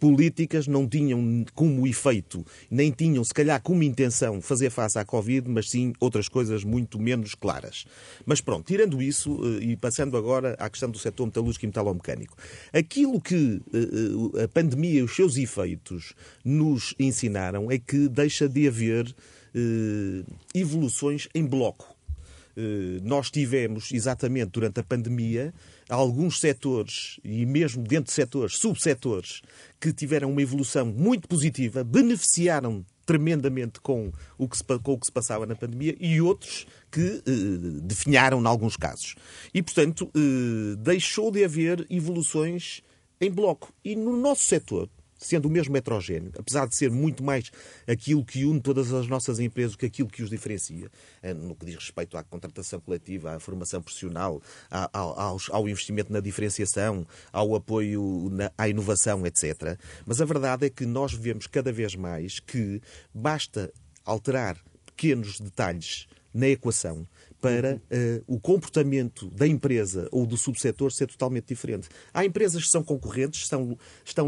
[0.00, 5.46] políticas não tinham como efeito, nem tinham se calhar como intenção fazer face à Covid,
[5.48, 7.84] mas sim outras coisas muito menos claras.
[8.24, 12.09] Mas pronto, tirando isso eh, e passando agora à questão do setor metalúrgico e metalomecânico,
[12.72, 18.48] aquilo que eh, eh, a pandemia e os seus efeitos nos ensinaram é que deixa
[18.48, 19.14] de haver
[19.54, 21.96] eh, evoluções em bloco.
[23.04, 25.54] Nós tivemos, exatamente durante a pandemia,
[25.88, 29.40] alguns setores, e mesmo dentro de setores, subsetores,
[29.80, 35.06] que tiveram uma evolução muito positiva, beneficiaram tremendamente com o que se, com o que
[35.06, 39.16] se passava na pandemia e outros que eh, definharam em alguns casos.
[39.52, 42.82] E, portanto, eh, deixou de haver evoluções
[43.20, 43.74] em bloco.
[43.84, 44.88] E no nosso setor,
[45.20, 47.52] sendo o mesmo heterogéneo, apesar de ser muito mais
[47.86, 50.90] aquilo que une todas as nossas empresas que aquilo que os diferencia,
[51.22, 54.42] eh, no que diz respeito à contratação coletiva, à formação profissional,
[55.50, 59.78] ao, investimento na diferenciação, ao apoio à inovação, etc.
[60.06, 62.80] Mas a verdade é que nós vemos cada vez mais que
[63.12, 63.70] basta
[64.04, 64.56] alterar
[64.86, 67.06] pequenos detalhes na equação
[67.40, 71.88] para eh, o comportamento da empresa ou do subsetor ser totalmente diferente.
[72.12, 73.76] Há empresas que são concorrentes, estão,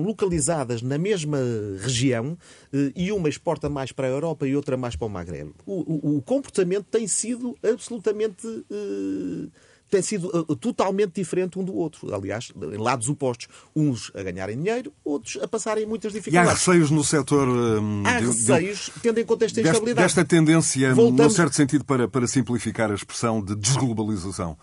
[0.02, 1.38] localizadas na mesma
[1.80, 2.38] região
[2.72, 5.52] eh, e uma exporta mais para a Europa e outra mais para o Magreb.
[5.66, 8.46] O, o- o comportamento tem sido absolutamente.
[8.70, 9.48] eh,
[9.92, 12.14] tem sido eh, totalmente diferente um do outro.
[12.14, 13.46] Aliás, em lados opostos.
[13.76, 16.52] Uns a ganharem dinheiro, outros a passarem muitas E há dificuldades.
[16.66, 20.06] receios no setor hum, Há de- de- receios, tendo em conta esta instabilidade.
[20.06, 24.56] desta tendência, num Voltamos- certo sentido, para, para simplificar a expressão de desglobalização.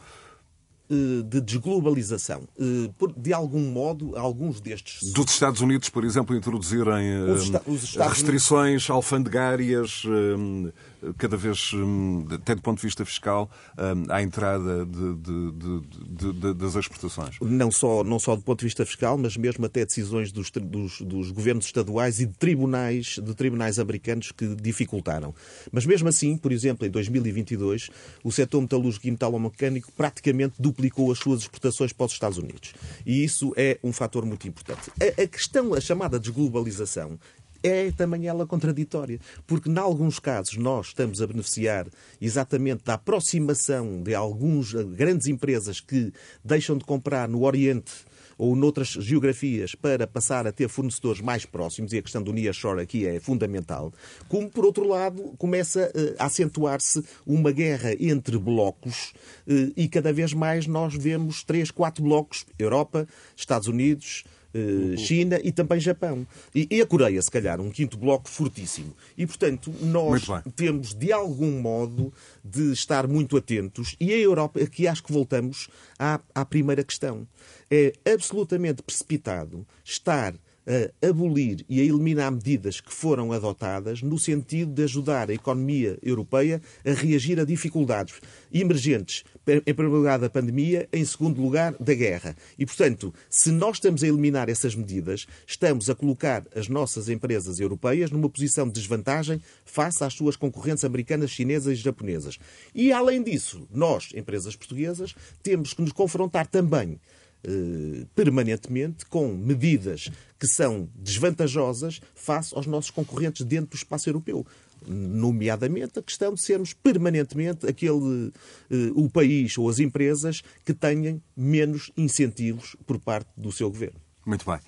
[0.92, 2.48] eh, de desglobalização.
[2.60, 5.14] Eh, De algum modo, alguns destes.
[5.14, 10.72] Dos Estados Unidos, por exemplo, introduzirem Os Esta- os restrições alfandegárias, hum,
[11.18, 16.54] cada vez, hum, até do ponto de vista fiscal, hum, à entrada de- de- de-
[16.54, 17.36] das exportações.
[17.42, 21.02] Não só, não só do ponto de vista fiscal, mas mesmo até decisões dos, dos,
[21.02, 25.34] dos governos estaduais e de tribunais, de tribunais americanos que dificultaram.
[25.72, 27.90] Mas mesmo assim, por exemplo, em 2022,
[28.24, 32.74] o setor metalúrgico e metalomecânico praticamente duplicou as suas exportações para os Estados Unidos.
[33.06, 34.92] E isso é um fator muito importante.
[35.00, 37.20] A, a questão, a chamada desglobalização,
[37.64, 41.88] é também ela contraditória, porque em alguns casos nós estamos a beneficiar
[42.22, 47.92] exatamente da aproximação de alguns eh, grandes empresas que deixam de comprar no Oriente
[48.40, 52.82] ou noutras geografias para passar a ter fornecedores mais próximos, e a questão do nearshore
[52.82, 53.94] aqui é fundamental,
[54.30, 59.14] como por outro lado começa eh, a acentuar-se uma guerra entre blocos
[59.46, 65.40] eh, e cada vez mais nós vemos três, quatro blocos, Europa, Estados Unidos, uh, China
[65.44, 66.26] e também Japão.
[66.54, 68.96] E, e, a Coreia, se calhar, um quinto bloco fortíssimo.
[69.18, 73.96] E, portanto, nós temos, de algum modo, de estar muito atentos.
[74.00, 77.28] E a Europa, aqui acho que voltamos à, à primeira questão.
[77.70, 80.34] É absolutamente precipitado estar
[80.70, 85.98] a abolir e a eliminar medidas que foram adotadas no sentido de ajudar a economia
[86.04, 88.22] europeia a reagir a dificuldades
[88.54, 92.36] emergentes, em primeiro lugar da pandemia, em segundo lugar da guerra.
[92.58, 97.60] E, portanto, se nós estamos a eliminar essas medidas, estamos a colocar as nossas empresas
[97.60, 102.38] europeias numa posição de desvantagem face às suas concorrentes americanas, chinesas e japonesas.
[102.76, 107.00] E, além disso, nós, empresas portuguesas, temos que nos confrontar também
[107.44, 114.46] eh, permanentemente com medidas que são desvantajosas face aos nossos concorrentes dentro do espaço europeu.
[114.86, 118.32] Nomeadamente a questão de sermos permanentemente aquele
[118.70, 124.00] eh, o país ou as empresas que tenham menos incentivos por parte do seu governo.
[124.26, 124.60] Muito bem.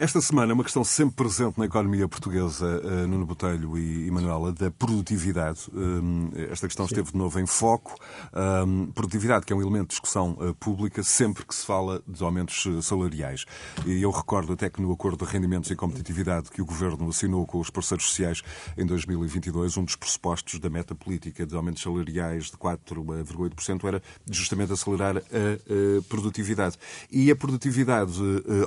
[0.00, 4.50] Esta semana, uma questão sempre presente na economia portuguesa, uh, Nuno Botelho e, e Manuela,
[4.50, 5.70] da produtividade.
[5.74, 6.94] Um, esta questão Sim.
[6.94, 7.94] esteve de novo em foco.
[8.32, 12.24] Um, produtividade, que é um elemento de discussão uh, pública sempre que se fala de
[12.24, 13.44] aumentos salariais.
[13.84, 17.46] E eu recordo até que no Acordo de Rendimentos e Competitividade que o Governo assinou
[17.46, 18.42] com os parceiros sociais
[18.78, 24.72] em 2022, um dos pressupostos da meta política de aumentos salariais de 4,8% era justamente
[24.72, 26.78] acelerar a, a produtividade.
[27.12, 28.14] E a produtividade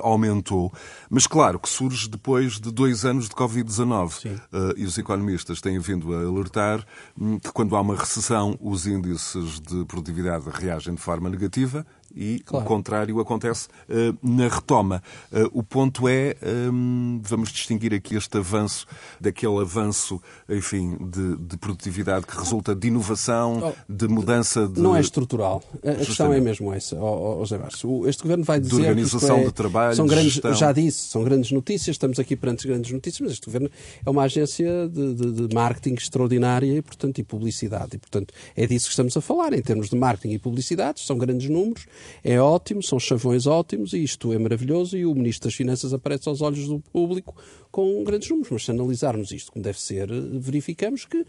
[0.00, 0.72] aumentou,
[1.10, 4.26] mas mas claro que surge depois de dois anos de Covid-19.
[4.26, 4.38] Uh,
[4.76, 6.84] e os economistas têm vindo a alertar
[7.18, 12.40] hum, que quando há uma recessão, os índices de produtividade reagem de forma negativa e
[12.40, 12.64] claro.
[12.64, 15.02] o contrário acontece uh, na retoma.
[15.32, 16.36] Uh, o ponto é,
[16.72, 18.86] um, vamos distinguir aqui este avanço
[19.20, 24.80] daquele avanço, enfim, de, de produtividade que resulta de inovação, oh, de mudança de...
[24.80, 25.62] Não é estrutural.
[25.84, 28.06] A, a questão é mesmo essa, oh, oh, José Bastos.
[28.06, 30.54] Este governo vai dizer de organização é, de trabalho, são grandes, gestão.
[30.54, 33.70] Já disse, são grandes notícias, estamos aqui perante grandes notícias, mas este governo
[34.04, 37.96] é uma agência de, de, de marketing extraordinária e, portanto, e publicidade.
[37.96, 41.18] E, portanto, é disso que estamos a falar, em termos de marketing e publicidade, são
[41.18, 41.86] grandes números,
[42.22, 46.28] é ótimo, são chavões ótimos e isto é maravilhoso e o Ministro das Finanças aparece
[46.28, 47.34] aos olhos do público
[47.70, 48.50] com grandes números.
[48.50, 51.26] Mas se analisarmos isto como deve ser, verificamos que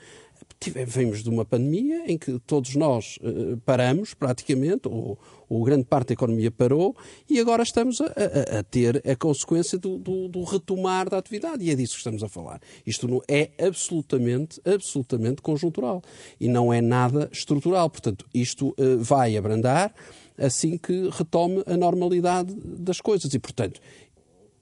[0.86, 5.18] vemos de uma pandemia em que todos nós uh, paramos praticamente, ou,
[5.50, 6.96] ou, grande parte da economia parou,
[7.30, 11.64] e agora estamos a, a, a ter a consequência do, do, do, retomar da atividade.
[11.64, 12.60] E é disso que estamos a falar.
[12.86, 16.02] Isto não é absolutamente, absolutamente conjuntural.
[16.40, 17.90] E não é nada estrutural.
[17.90, 19.94] Portanto, isto uh, vai abrandar
[20.38, 23.34] assim que retome a normalidade das coisas.
[23.34, 23.80] E, portanto,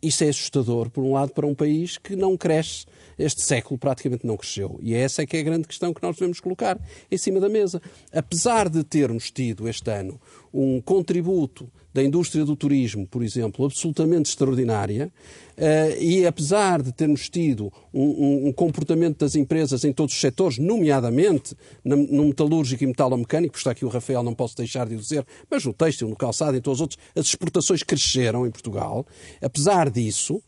[0.01, 2.85] isso é assustador, por um lado, para um país que não cresce,
[3.17, 4.77] este século praticamente não cresceu.
[4.81, 6.77] E essa é que é a grande questão que nós devemos colocar
[7.09, 7.81] em cima da mesa.
[8.11, 10.19] Apesar de termos tido este ano
[10.53, 15.11] um contributo da indústria do turismo, por exemplo, absolutamente extraordinária,
[15.57, 20.57] uh, e apesar de termos tido um, um, comportamento das empresas em todos os setores,
[20.57, 25.63] nomeadamente no, metalúrgico e metalomecânico, está aqui o Rafael, não posso deixar de dizer, mas
[25.63, 29.05] no têxtil, no calçado e todos os outros, as exportações cresceram em Portugal.
[29.41, 30.41] Apesar disso,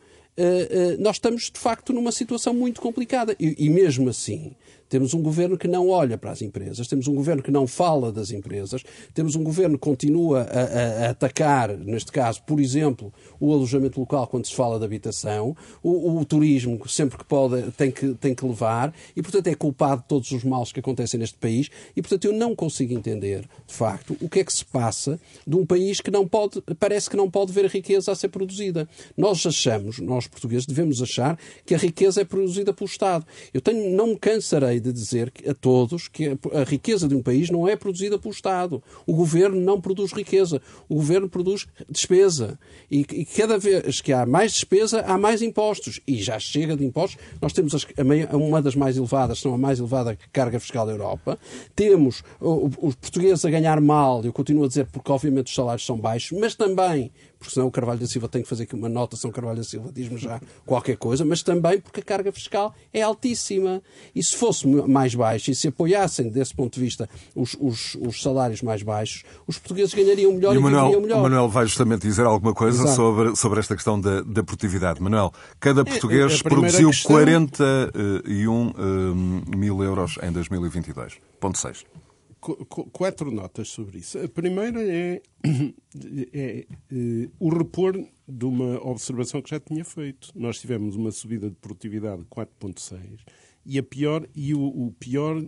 [0.99, 3.35] nós estamos de facto numa situação muito complicada.
[3.39, 4.53] E, e, mesmo assim,
[4.89, 8.11] temos um governo que não olha para as empresas, temos um governo que não fala
[8.11, 13.13] das empresas, temos um governo que continua a, a, a atacar, neste caso, por exemplo,
[13.39, 17.91] o alojamento local quando se fala de habitação, o, o, turismo sempre que pode tem
[17.91, 21.37] que, tem que levar e, portanto, é culpado de todos os males que acontecem neste
[21.37, 25.19] país e, portanto, eu não consigo entender, de facto, o que é que se passa
[25.45, 28.87] de um país que não pode, parece que não pode ver riqueza a ser produzida.
[29.17, 33.25] Nós achamos, nós portugueses, devemos achar que a riqueza é produzida pelo Estado.
[33.53, 37.49] Eu tenho, não me cansarei de dizer a todos que a riqueza de um país
[37.49, 38.81] não é produzida pelo Estado.
[39.05, 40.61] O governo não produz riqueza.
[40.89, 42.59] O governo produz despesa.
[42.89, 45.99] E, e cada vez que há mais despesa, há mais impostos.
[46.07, 47.17] E já chega de impostos.
[47.41, 47.85] Nós temos as,
[48.33, 51.37] uma das mais elevadas, se não a mais elevada carga fiscal da Europa.
[51.75, 55.97] Temos os portugueses a ganhar mal, eu continuo a dizer porque obviamente os salários são
[55.97, 59.15] baixos, mas também porque senão o Carvalho da Silva tem que fazer aqui uma nota,
[59.15, 63.01] São Carvalho da Silva diz-me já qualquer coisa, mas também porque a carga fiscal é
[63.01, 63.81] altíssima.
[64.13, 68.21] E se fosse mais baixa e se apoiassem, desse ponto de vista, os, os, os
[68.21, 71.19] salários mais baixos, os portugueses ganhariam melhor e, e Manuel, melhor.
[71.19, 75.01] O Manuel vai justamente dizer alguma coisa sobre, sobre esta questão da, da produtividade.
[75.01, 77.15] Manuel, cada é, português é, produziu questão...
[77.15, 81.19] 41 uh, mil euros em 2022.
[81.39, 82.04] Ponto 6
[82.91, 84.19] quatro notas sobre isso.
[84.19, 85.21] A primeira é,
[86.33, 87.93] é, é, o repor
[88.27, 90.31] de uma observação que já tinha feito.
[90.35, 93.19] Nós tivemos uma subida de produtividade de 4,6
[93.65, 95.43] e a pior e o, o, pior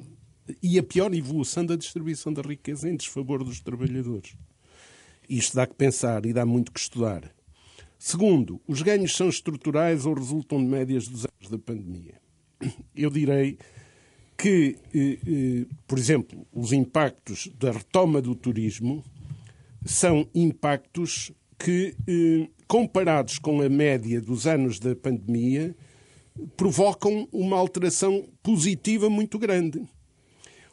[0.62, 4.36] e a pior evolução da distribuição da riqueza em desfavor dos trabalhadores.
[5.30, 7.32] Isto dá que pensar e dá muito que estudar.
[8.00, 12.22] Segundo, os ganhos são estruturais ou resultam de médias dos anos da pandemia.
[12.96, 13.58] Eu direi
[14.38, 19.04] que, eh, eh, por exemplo, os impactos da retoma do turismo
[19.84, 25.76] são impactos que, eh, comparados com a média dos anos da pandemia,
[26.56, 29.82] provocam uma alteração positiva muito grande.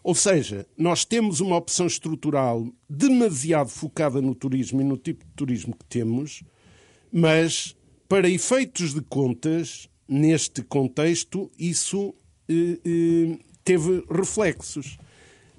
[0.03, 5.31] Ou seja, nós temos uma opção estrutural demasiado focada no turismo e no tipo de
[5.33, 6.43] turismo que temos,
[7.11, 7.75] mas
[8.07, 12.15] para efeitos de contas, neste contexto, isso
[12.47, 14.99] eh, eh, teve reflexos.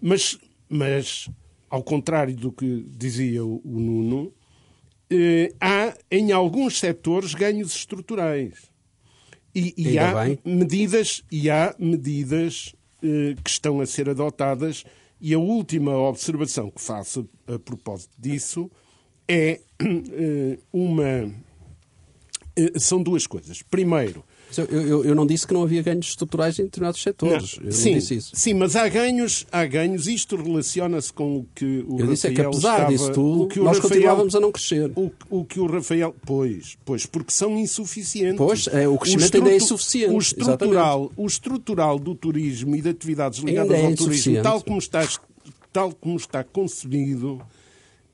[0.01, 0.37] Mas,
[0.69, 1.29] mas,
[1.69, 4.33] ao contrário do que dizia o, o Nuno,
[5.09, 8.71] eh, há em alguns setores ganhos estruturais.
[9.53, 10.39] E, e há bem.
[10.43, 14.83] medidas, e há medidas eh, que estão a ser adotadas.
[15.19, 18.69] E a última observação que faço a propósito disso
[19.27, 21.33] é eh, uma.
[22.55, 23.61] eh, são duas coisas.
[23.61, 24.23] Primeiro,
[24.57, 27.57] Eu, eu- eu não disse que não havia ganhos estruturais em determinados setores.
[27.61, 28.31] Eu sim, não disse isso.
[28.33, 30.07] sim, mas há ganhos, há ganhos.
[30.07, 33.41] Isto relaciona-se com o que o Eu disse é que Rafael apesar estava, disso tudo,
[33.41, 34.91] o o nós Rafael- continuávamos a não crescer.
[34.95, 36.15] O, o que o Rafael.
[36.25, 38.37] Pois, pois, porque são insuficientes.
[38.37, 42.89] Pois, é, o crescimento ainda é insuficiente, O estrutural, o estrutural do turismo e de
[42.89, 45.05] atividades ligadas é ao turismo, tal como, está,
[45.73, 47.41] tal como está concebido,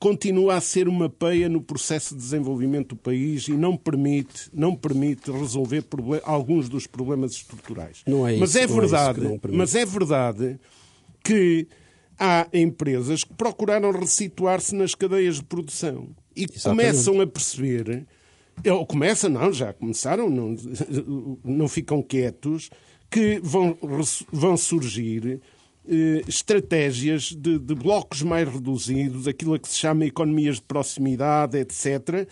[0.02, 4.74] continua a ser uma peia no processo de desenvolvimento do país e não permite, não
[4.74, 5.84] permite resolver
[6.24, 8.02] alguns dos problemas estruturais.
[8.04, 9.56] Não é mas isso, é não é isso verdade, permite.
[9.56, 10.58] mas é verdade
[11.22, 11.68] que
[12.18, 16.64] há empresas que procuraram resituar-se nas cadeias de produção e Exatamente.
[16.64, 18.04] começam a perceber,
[18.66, 20.56] ou começam, não, já começaram, não,
[21.44, 22.70] não ficam quietos,
[23.08, 23.78] que vão,
[24.32, 25.40] vão surgir
[25.88, 31.58] eh, estratégias de, de blocos mais reduzidos, aquilo a que se chama economias de proximidade,
[31.58, 32.28] etc.,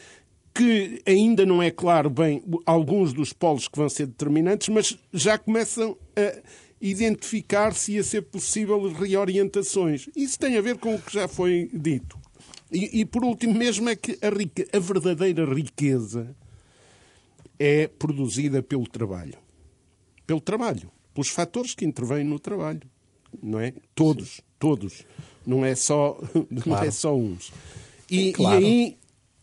[0.53, 5.38] que ainda não é claro bem alguns dos polos que vão ser determinantes, mas já
[5.38, 6.42] começam a
[6.80, 10.09] identificar-se e a ser possível reorientações.
[10.16, 12.18] Isso tem a ver com o que já foi dito.
[12.72, 16.34] E, e, por último mesmo é que a, rique- a verdadeira riqueza
[17.59, 19.38] é produzida pelo trabalho.
[20.26, 20.90] Pelo trabalho.
[21.12, 22.82] Pelos fatores que intervêm no trabalho.
[23.43, 23.72] Não é?
[23.95, 24.41] Todos.
[24.59, 25.05] Todos.
[25.47, 26.18] Não é só,
[26.51, 26.87] não Claro.
[26.87, 27.53] é só uns.
[28.11, 28.61] E, Claro.
[28.61, 28.99] e aí,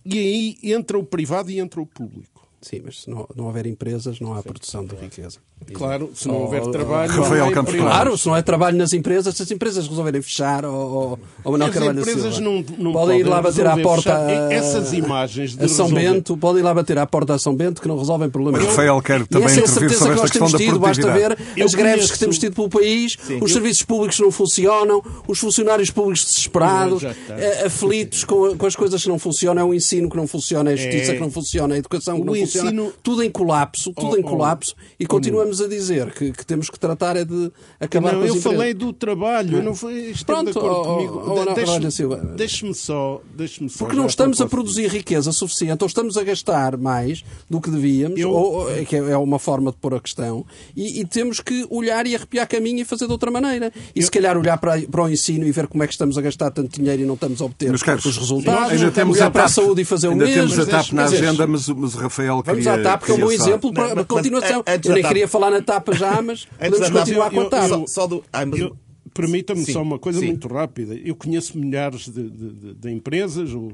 [0.05, 0.17] e
[0.63, 2.47] aí entra o privado e entra o público.
[2.61, 5.39] Sim, mas se não, não houver empresas, não há produção de riqueza.
[5.73, 7.11] Claro, se não Oh, houver oh, trabalho.
[7.11, 7.75] Rafael não Campos.
[7.75, 11.51] Claro, se não é trabalho nas empresas, se as empresas resolverem fechar, ou, ou, ou
[11.51, 14.51] Manuel As Carvalho empresas Silva, não- não podem ir lá bater à porta fechar.
[14.51, 17.53] Essas imagens de a São resolver- Bento, podem ir lá bater à porta a São
[17.53, 18.61] Bento que não resolvem problemas.
[18.61, 20.47] Mas Rafael quer E também essa é a intervir certeza sobre que nós esta questão
[20.47, 21.37] temos da tido, basta ver.
[21.57, 25.03] Eu as greves conheço- que temos tido pelo país, os serviços públicos que não funcionam,
[25.27, 29.73] os funcionários públicos desesperados, eh, aflitos com, com as coisas que não funcionam, é o
[29.73, 31.15] ensino que não funciona, é a justiça É.
[31.15, 34.17] que não funciona, a educação que O não funciona, ensino- tudo em colapso, tudo Oh,
[34.17, 38.13] em oh, colapso, e continuamos a dizer que, que temos que tratar é de acabar
[38.13, 38.53] Não, com as eu empresas.
[38.57, 41.23] falei do trabalho, eu não foi, esteve Pronto, de acordo oh, comigo.
[41.25, 42.07] oh, Deixe-.
[42.35, 43.79] Deixe-me só, deixe-me só.
[43.85, 48.19] Porque não estamos a produzir riqueza suficiente, ou estamos a gastar mais do que devíamos,
[48.19, 50.45] Eu- ou, é que é uma forma de pôr a questão,
[50.75, 53.71] e, e temos que olhar e arrepiar caminho e fazer de outra maneira.
[53.95, 56.21] E se calhar olhar para, para o ensino e ver como é que estamos a
[56.21, 57.81] gastar tanto dinheiro e não estamos a obter os
[58.17, 60.41] resultados, ainda temos olhar a para a saúde e fazer o ainda mesmo.
[60.49, 62.73] temos a TAP na agenda, mas, mas o Rafael Vamos queria...
[62.79, 64.63] à TAP, que é um bom exemplo para, Não, mas- continuação.
[64.83, 67.67] eu nem queria falar na TAP já, mas podemos continuar com a eu- TAP.
[67.69, 68.23] Só, só do.
[68.33, 68.77] Ai, mas- Eu-
[69.13, 70.27] Permita-me Sim, só uma coisa sim.
[70.27, 70.93] muito rápida.
[70.93, 73.71] Eu conheço milhares de, de- de- de empresas, ou,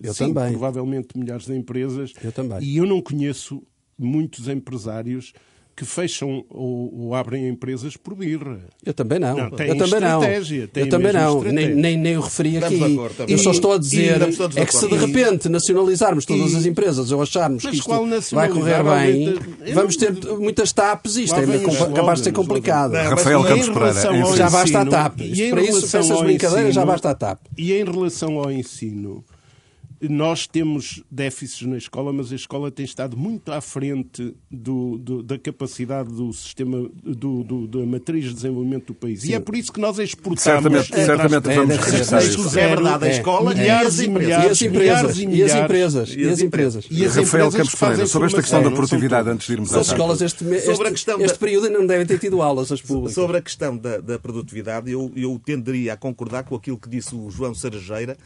[0.00, 0.52] Eu sim, também.
[0.52, 2.62] provavelmente milhares de empresas, Eu também.
[2.62, 3.60] e eu não conheço
[3.98, 5.32] muitos empresários
[5.76, 8.60] que fecham ou, ou abrem empresas por birra.
[8.82, 9.36] Eu também não.
[9.36, 10.22] Não, tem eu também não.
[10.24, 11.42] eu também não.
[11.42, 12.92] Nem, nem, nem o referi Estamos aqui.
[12.94, 14.22] acordo, eu só estou a E- dizer
[14.56, 18.34] é que se de repente nacionalizarmos todas E- as empresas ou acharmos Mas que isto
[18.34, 21.16] vai correr bem, Eu vamos ter muitas TAPs.
[21.16, 22.92] Isto Lá é capaz de ser complicado.
[22.92, 25.20] Não, Rafael mas- Campos em Pereira, ao Já basta a TAP.
[25.20, 27.40] e Isto- para isso, essas brincadeiras, já basta a TAP.
[27.58, 29.22] E em relação ao ensino,
[30.00, 35.22] nós temos déficits na escola, mas a escola tem estado muito à frente do- do-
[35.22, 39.24] da capacidade do sistema, do, do- da matriz de desenvolvimento do país.
[39.24, 40.42] E é por isso que nós exportamos.
[40.42, 42.58] Certamente, eh, certamente É, vamos regressar isso.
[42.58, 44.60] é verdade, a escola e milhares as e empresas.
[44.60, 45.64] E milhares, as milhares empresas, e e as milhares.
[45.64, 46.86] empresas, e as empresas.
[46.90, 49.80] E as Rafael empresas Campos Pereira, sobre esta questão da produtividade, antes de irmos à
[49.80, 49.96] As TAP.
[49.96, 52.42] escolas este, me- Sobre a este, questão da- este período ainda não devem ter tido
[52.42, 53.14] aulas, as públicas.
[53.14, 57.14] Sobre a questão da, da produtividade, eu, eu tenderia a concordar com aquilo que disse
[57.14, 58.16] o João Sarajeira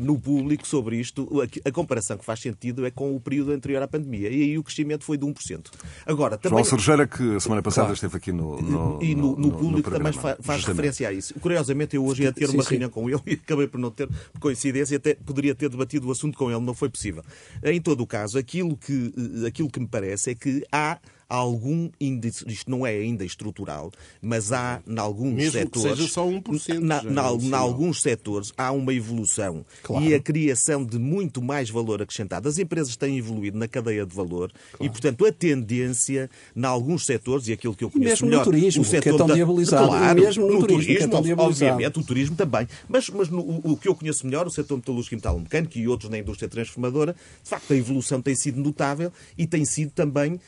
[0.00, 1.28] no público sobre isto,
[1.64, 4.28] a, comparação que faz sentido é com o período anterior à pandemia.
[4.28, 5.66] E aí o crescimento foi de 1%.
[6.06, 6.64] Agora, também...
[6.64, 7.94] João Sergeira, que a semana passada claro.
[7.94, 11.34] esteve aqui no, no E no, no, no público também faz, faz referência a isso.
[11.40, 12.70] Curiosamente, eu hoje ia ter sim, uma sim.
[12.70, 14.08] reunião com ele e acabei por não ter,
[14.40, 17.22] coincidência, até poderia ter debatido o assunto com ele, não foi possível.
[17.62, 19.12] Em todo o caso, aquilo que,
[19.46, 20.98] aquilo que me parece é que há
[21.28, 25.90] algum índice, isto não é ainda estrutural, mas há em alguns Mesmo setores.
[25.90, 26.78] Que seja só 1%.
[26.78, 30.04] Na, na, em alguns setores há uma evolução claro.
[30.04, 32.48] e a criação de muito mais valor acrescentado.
[32.48, 34.84] As empresas têm evoluído na cadeia de valor claro.
[34.84, 38.52] e, portanto, a tendência, em alguns setores, e aquilo que eu conheço mesmo melhor, no
[38.52, 39.34] turismo, o setor que é tão da...
[39.34, 39.88] diabolizado.
[39.88, 42.66] Claro, mesmo no, no turismo, turismo, é obviamente, o turismo também.
[42.88, 46.10] Mas, mas no, o que eu conheço melhor, o setor metalúrgico e metalomecânico e outros
[46.10, 50.40] na indústria transformadora, de facto, a evolução tem sido notável e tem sido também,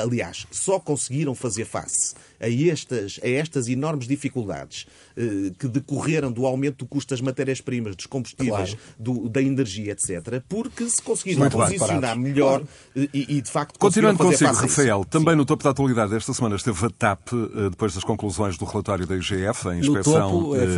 [0.00, 4.86] aliás, só conseguiram fazer face a estas, a estas enormes dificuldades
[5.16, 8.78] eh, que decorreram do aumento do custo das matérias-primas, dos combustíveis, claro.
[8.98, 13.08] do, da energia, etc., porque se conseguiram Muito posicionar bem, melhor claro.
[13.12, 15.38] e, e, de facto, Continuando consigo, Rafael, também Sim.
[15.38, 19.06] no topo da atualidade esta semana esteve a TAP, eh, depois das conclusões do relatório
[19.06, 20.68] da IGF, a Inspeção topo, é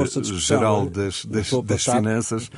[0.41, 0.91] Geral é?
[0.91, 2.51] das, das, das Finanças,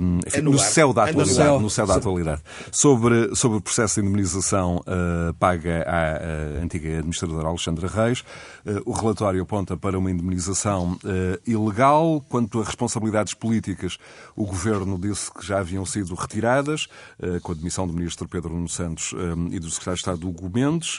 [0.00, 4.00] um, enfim, é no, céu da atualidade, no céu da atualidade, sobre, sobre o processo
[4.00, 6.16] de indemnização uh, paga à,
[6.58, 8.09] à antiga administradora Alexandra Reis.
[8.18, 12.24] Uh, o relatório aponta para uma indemnização uh, ilegal.
[12.28, 13.98] Quanto a responsabilidades políticas,
[14.34, 16.88] o Governo disse que já haviam sido retiradas,
[17.18, 19.14] uh, com a demissão do Ministro Pedro Nuno Santos
[19.50, 20.98] e do Secretário de Estado Hugo Mendes.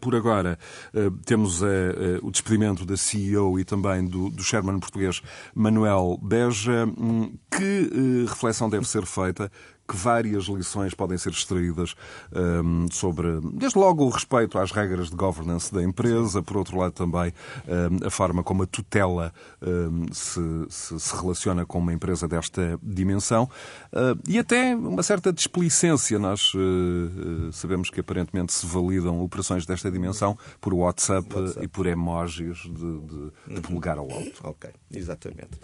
[0.00, 0.58] Por agora,
[1.24, 1.62] temos
[2.22, 5.22] o despedimento da CEO e também do, do Sherman português
[5.54, 6.86] Manuel Beja.
[6.86, 9.50] Hum, que reflexão deve ser feita
[9.86, 11.94] que várias lições podem ser extraídas
[12.32, 16.92] um, sobre, desde logo, o respeito às regras de governance da empresa, por outro lado,
[16.92, 17.32] também
[17.66, 19.32] um, a forma como a tutela
[19.62, 23.44] um, se, se, se, relaciona com uma empresa desta dimensão
[23.92, 26.18] uh, e até uma certa displicência.
[26.18, 31.64] Nós uh, sabemos que aparentemente se validam operações desta dimensão por WhatsApp, WhatsApp.
[31.64, 34.40] e por emojis de, de, de polegar ao alto.
[34.42, 35.58] Ok, exatamente.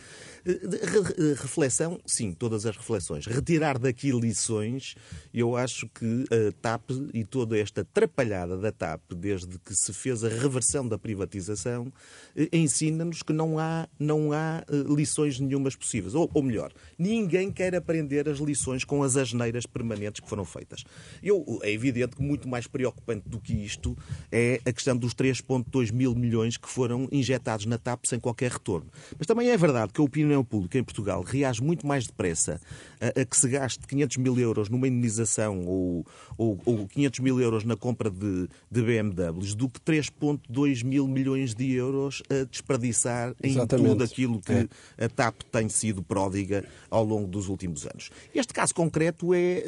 [1.40, 3.26] Reflexão, sim, todas as reflexões.
[3.26, 4.96] Retirar daqui lições,
[5.32, 10.24] eu acho que a TAP e toda esta atrapalhada da TAP, desde que se fez
[10.24, 11.92] a reversão da privatização,
[12.36, 16.14] eh, ensina-nos que não há, não há eh, lições nenhumas possíveis.
[16.14, 20.84] Ou, ou melhor, ninguém quer aprender as lições com as asneiras permanentes que foram feitas.
[21.22, 23.96] Eu, é evidente que muito mais preocupante do que isto
[24.30, 28.90] é a questão dos 3,2 mil milhões que foram injetados na TAP sem qualquer retorno.
[29.16, 32.60] Mas também é verdade que a opinião opinião pública em Portugal reage muito mais depressa
[33.00, 36.06] a, a que se gaste 500 mil euros numa indenização ou,
[36.36, 41.54] ou, ou 500 mil euros na compra de, de BMWs do que 3,2 mil milhões
[41.54, 43.88] de euros a desperdiçar em Exatamente.
[43.88, 45.04] tudo aquilo que é.
[45.04, 48.10] a TAP tem sido pródiga ao longo dos últimos anos.
[48.34, 49.62] Este caso concreto é, é,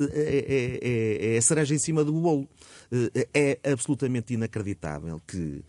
[0.00, 2.48] é, é, é a cereja em cima do bolo.
[3.32, 5.64] É absolutamente inacreditável que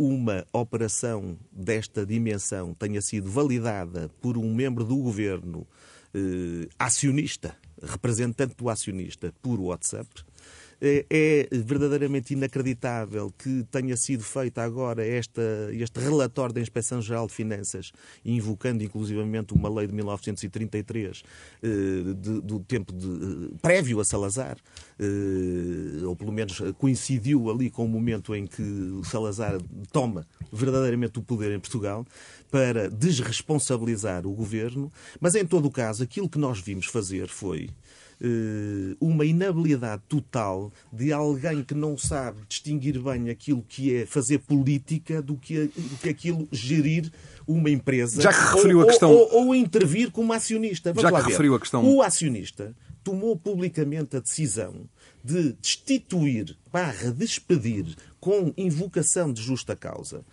[0.00, 5.66] uma operação desta dimensão tenha sido validada por um membro do governo
[6.14, 10.08] eh, acionista, representante do acionista, por WhatsApp,
[10.80, 17.34] é, é verdadeiramente inacreditável que tenha sido feita agora esta, este relatório da Inspeção-Geral de
[17.34, 17.92] Finanças,
[18.24, 21.22] invocando inclusivamente uma lei de 1933,
[21.62, 21.66] eh,
[22.16, 24.56] de, do tempo de, eh, prévio a Salazar,
[24.98, 28.62] eh, ou pelo menos coincidiu ali com o momento em que
[29.04, 29.58] Salazar
[29.92, 32.06] toma verdadeiramente o poder em Portugal,
[32.50, 37.70] para desresponsabilizar o governo, mas em todo o caso, aquilo que nós vimos fazer foi
[39.00, 45.22] uma inabilidade total de alguém que não sabe distinguir bem aquilo que é fazer política
[45.22, 47.10] do que, do que aquilo gerir
[47.46, 48.20] uma empresa.
[48.20, 49.10] Já que referiu ou, a questão.
[49.10, 50.92] Ou, ou, ou intervir como acionista.
[50.92, 51.84] Vamos Já que referiu a questão.
[51.84, 54.88] O acionista tomou publicamente a decisão
[55.24, 60.24] de destituir, barra despedir, com invocação de justa causa,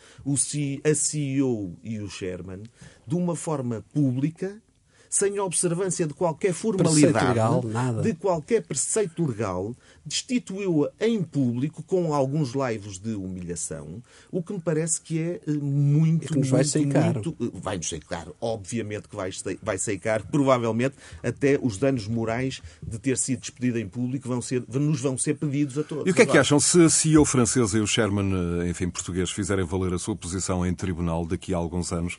[0.84, 2.64] a CEO e o Sherman,
[3.06, 4.62] de uma forma pública
[5.10, 7.64] sem observância de qualquer formalidade, legal,
[8.02, 9.76] de qualquer preceito legal,
[10.08, 14.02] destituiu-a em público com alguns laivos de humilhação,
[14.32, 17.22] o que me parece que é eh, muito, é que nos vai muito, sair caro.
[17.24, 18.36] Muito, eh, vai nos sair caro.
[18.40, 19.30] Obviamente que vai,
[19.62, 20.26] vai sair caro.
[20.32, 25.18] Provavelmente até os danos morais de ter sido despedida em público vão ser, nos vão
[25.18, 26.08] ser pedidos a todos.
[26.08, 28.90] E o que é que acham se a CEO francesa e o Sherman, eh, enfim,
[28.90, 32.18] português, fizerem valer a sua posição em tribunal daqui a alguns anos?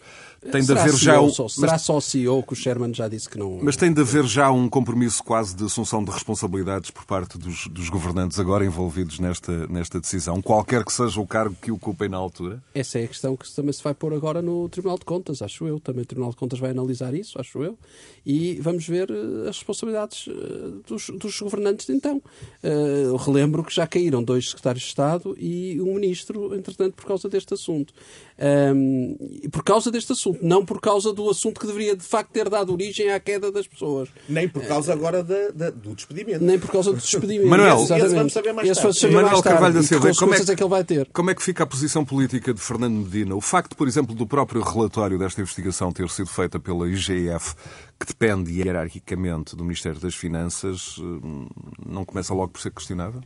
[0.53, 1.19] Tem de haver já...
[1.31, 3.59] Só, será só o CEO que o Sherman já disse que não.
[3.63, 7.67] Mas tem de haver já um compromisso quase de assunção de responsabilidades por parte dos,
[7.79, 12.17] dos governantes agora envolvidos nesta, nesta decisão, qualquer que seja o cargo que ocupem na
[12.17, 12.61] altura?
[12.75, 15.67] Essa é a questão que também se vai pôr agora no Tribunal de Contas, acho
[15.67, 15.79] eu.
[15.79, 17.79] Também o Tribunal de Contas vai analisar isso, acho eu.
[18.27, 22.21] E vamos ver eh, as responsabilidades eh, dos, dos governantes de então.
[22.63, 27.29] Uh, relembro que já caíram dois secretários de Estado e um ministro, entretanto, por causa
[27.29, 27.95] deste assunto.
[28.41, 29.17] Um,
[29.51, 32.73] por causa deste assunto, não por causa do assunto que deveria de facto ter dado
[32.73, 34.09] origem à queda das pessoas.
[34.29, 36.45] Nem por causa agora da, da, do despedimento.
[36.45, 37.49] Nem por causa do despedimento.
[37.51, 38.99] Manuel, esse vamos saber mais tarde.
[38.99, 39.59] Saber Manuel mais tarde.
[39.59, 41.09] Carvalho da Silva, como é, que, é que ele vai ter?
[41.13, 43.35] Como é que fica a posição política de Fernando Medina?
[43.35, 47.57] O facto, por exemplo, do próprio relatório desta investigação ter sido feita pela IGF,
[47.99, 51.49] que depende hierarquicamente do Ministério das Finanças, hum,
[51.85, 53.21] não começa logo por ser questionável?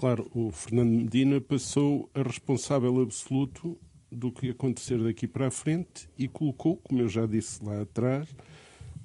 [0.00, 3.76] Claro, o Fernando Medina passou a responsável absoluto
[4.10, 8.28] do que acontecer daqui para a frente e colocou, como eu já disse lá atrás,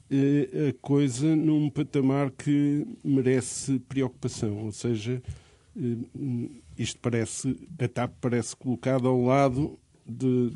[0.10, 4.66] eh, a coisa num patamar que merece preocupação.
[4.66, 5.22] Ou seja,
[5.76, 10.52] eh, isto parece, a TAP parece colocada ao lado de,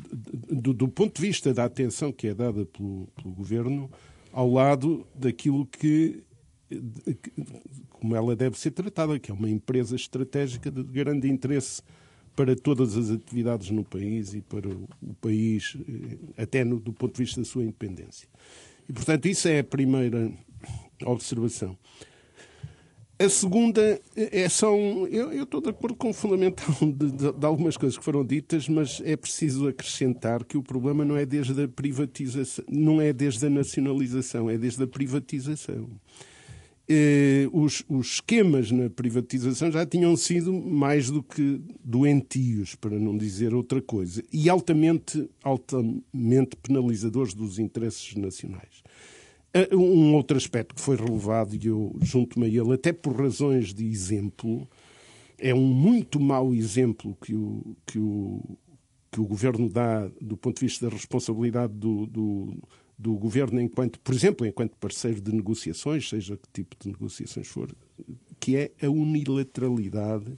[0.50, 3.90] de, do ponto de vista da atenção que é dada pelo, pelo governo,
[4.32, 6.22] ao lado daquilo que
[7.90, 11.82] como ela deve ser tratada, que é uma empresa estratégica de grande interesse
[12.38, 17.16] para todas as atividades no país e para o país, eh, até no, do ponto
[17.16, 18.28] de vista da sua independência.
[18.88, 20.30] E, portanto, isso é a primeira
[21.04, 21.76] observação.
[23.18, 25.04] A segunda é só um.
[25.08, 28.24] Eu, eu estou de acordo com o fundamental de, de, de, algumas coisas que foram
[28.24, 33.12] ditas, mas é preciso acrescentar que o problema não é desde a privatização, não é
[33.12, 35.90] desde a nacionalização, é desde a privatização
[36.88, 43.16] eh, os, os, esquemas na privatização já tinham sido mais do que doentios, para não
[43.16, 48.82] dizer outra coisa, e altamente, altamente penalizadores dos interesses nacionais.
[49.52, 53.74] Eh, um outro aspecto que foi relevado, e eu junto-me a ele, até por razões
[53.74, 54.66] de exemplo,
[55.38, 58.40] é um muito mau exemplo que o, que o,
[59.10, 62.58] que o governo dá do ponto de vista da responsabilidade do, do
[62.98, 67.70] do governo enquanto, por exemplo, enquanto parceiro de negociações, seja que tipo de negociações for,
[68.40, 70.36] que é a unilateralidade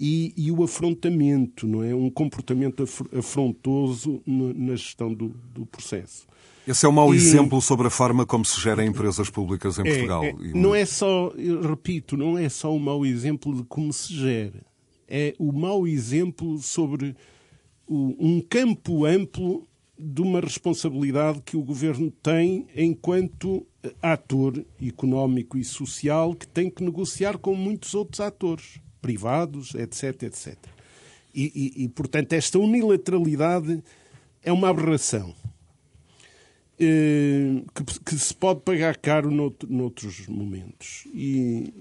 [0.00, 1.94] e, e o afrontamento, não é?
[1.94, 2.84] Um comportamento
[3.16, 6.26] afrontoso na gestão do, do processo.
[6.66, 9.82] Esse é um mau e, exemplo sobre a forma como se gerem empresas públicas em
[9.82, 10.24] é, Portugal.
[10.24, 11.30] É, não é só,
[11.62, 14.64] repito, não é só um mau exemplo de como se gera.
[15.06, 17.14] É o mau exemplo sobre
[17.86, 19.68] o, um campo amplo
[19.98, 23.66] de uma responsabilidade que o governo tem enquanto
[24.02, 30.56] ator económico e social que tem que negociar com muitos outros atores, privados, etc, etc.
[31.34, 33.82] E, e, e portanto, esta unilateralidade
[34.42, 35.34] é uma aberração.
[36.76, 41.06] Eh, que, que, se pode pagar caro nout, noutros momentos.
[41.14, 41.72] E,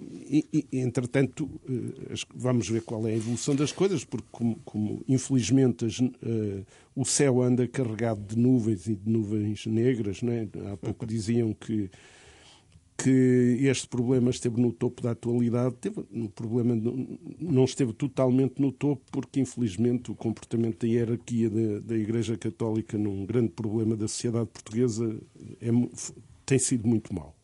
[0.54, 5.04] e, e, entretanto, eh, vamos ver qual é a evolução das coisas, porque, como, como
[5.08, 6.64] infelizmente as, uh,
[6.96, 10.48] o céu anda carregado de nuvens e de nuvens negras, né?
[10.72, 11.90] há pouco diziam que
[12.98, 15.76] que este problema esteve no topo da atualidade.
[15.76, 16.76] Teve, o problema
[17.40, 22.98] não esteve totalmente no topo, porque, infelizmente, o comportamento da hierarquia da, da Igreja Católica
[22.98, 25.18] num grande problema da sociedade portuguesa
[25.60, 25.70] é,
[26.46, 27.36] tem sido muito mau.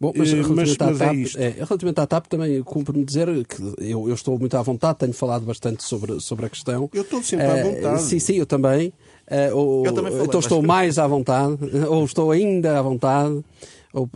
[0.00, 3.28] Bom, mas eh, relativamente, mas, à, TAP, é, é, relativamente à TAP também cumpre-me dizer
[3.46, 6.90] que eu, eu, estou muito à vontade, tenho falado bastante sobre, sobre a questão.
[6.92, 8.02] Eu estou sempre à eh, vontade.
[8.02, 8.92] Sim, sim, eu também.
[9.30, 11.56] Uh, ou, eu também falei, então estou mais à vontade,
[11.88, 13.44] ou estou ainda à vontade
[13.92, 14.10] ou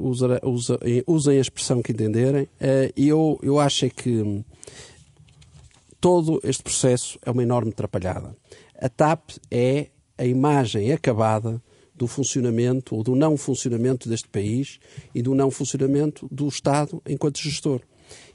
[0.00, 0.40] usa,
[1.06, 2.48] usem a expressão que entenderem.
[2.60, 4.44] Eh, eu, eu acho é que
[6.00, 8.36] todo este processo é uma enorme atrapalhada.
[8.80, 11.62] A TAP é a imagem acabada
[11.94, 14.80] do funcionamento ou do não funcionamento deste país
[15.14, 17.80] e do não funcionamento do Estado enquanto gestor.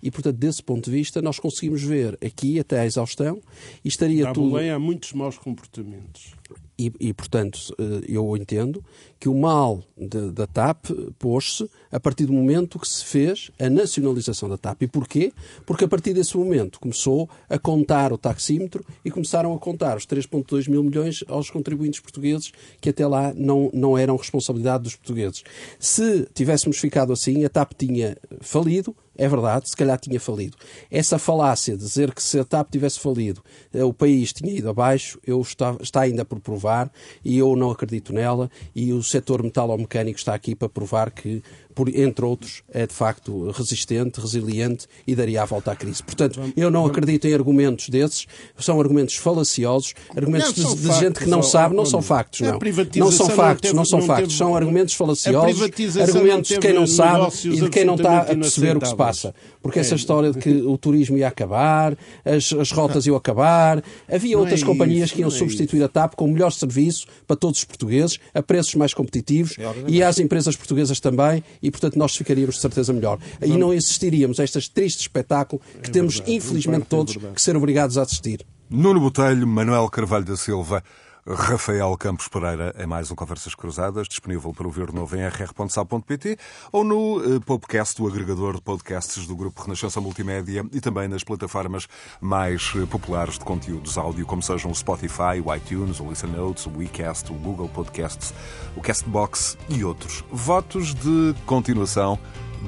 [0.01, 3.41] E, portanto, desse ponto de vista, nós conseguimos ver aqui até à exaustão
[3.83, 4.57] e estaria Na tudo.
[4.57, 6.33] há muitos maus comportamentos.
[6.79, 8.83] E, e, portanto, eh, eu entendo
[9.19, 10.85] que o mal de, da TAP
[11.17, 14.83] pôs-se a partir do momento que se fez a nacionalização da TAP.
[14.83, 15.33] E porquê?
[15.65, 20.05] Porque a partir desse momento começou a contar o taxímetro e começaram a contar os
[20.05, 25.43] 3,2 mil milhões aos contribuintes portugueses que até lá não, não eram responsabilidade dos portugueses.
[25.79, 30.55] Se tivéssemos ficado assim, a TAP tinha falido, é verdade, se calhar tinha falido.
[30.91, 33.43] Essa falácia de dizer que se a TAP tivesse falido,
[33.73, 36.91] eh, o país tinha ido abaixo, eu está, está ainda por provar
[37.25, 41.43] e eu não acredito nela e o setor metalomecânico está aqui para provar que
[41.77, 46.01] por, entre outros, é de facto resistente, resiliente e daria a volta à crise.
[46.01, 48.25] Portanto, eu não acredito em argumentos desses,
[48.57, 52.57] são argumentos falaciosos, argumentos Não, de, de gente que não sabe, não são factos, não.
[52.95, 55.61] Não são factos, não são factos, são argumentos falaciosos,
[56.01, 58.95] argumentos de quem não sabe e de quem não está a perceber o que se
[58.95, 59.35] passa.
[59.61, 64.35] Porque essa história de que o turismo ia acabar, as, as rotas iam acabar, havia
[64.35, 67.35] Não outras é companhias que iam é substituir a TAP com o melhor serviço para
[67.35, 69.57] todos os portugueses, a preços mais competitivos
[69.87, 73.19] e às empresas portuguesas também, e portanto nós ficaríamos de certeza melhor.
[73.41, 77.35] E não existiríamos a este triste espetáculo que temos, verdade, infelizmente, é todos verdade.
[77.35, 78.45] que ser obrigados a assistir.
[78.69, 80.83] Nuno Botelho, Manuel Carvalho da Silva,
[81.29, 86.37] Rafael Campos Pereira em mais um Conversas Cruzadas, disponível para ouvir de novo em rr.sal.pt
[86.71, 91.25] ou no eh, podcast, o agregador de podcasts do Grupo Renascença Multimédia e também nas
[91.25, 91.85] plataformas
[92.21, 96.65] mais eh, populares de conteúdos áudio, como sejam o Spotify, o iTunes, o Listen Notes,
[96.65, 98.33] o WeCast, o Google Podcasts,
[98.75, 100.23] o Castbox e outros.
[100.31, 102.17] Votos de continuação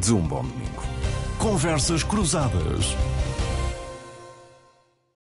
[0.01, 0.83] de um bom domingo.
[1.37, 2.93] Conversas Cruzadas.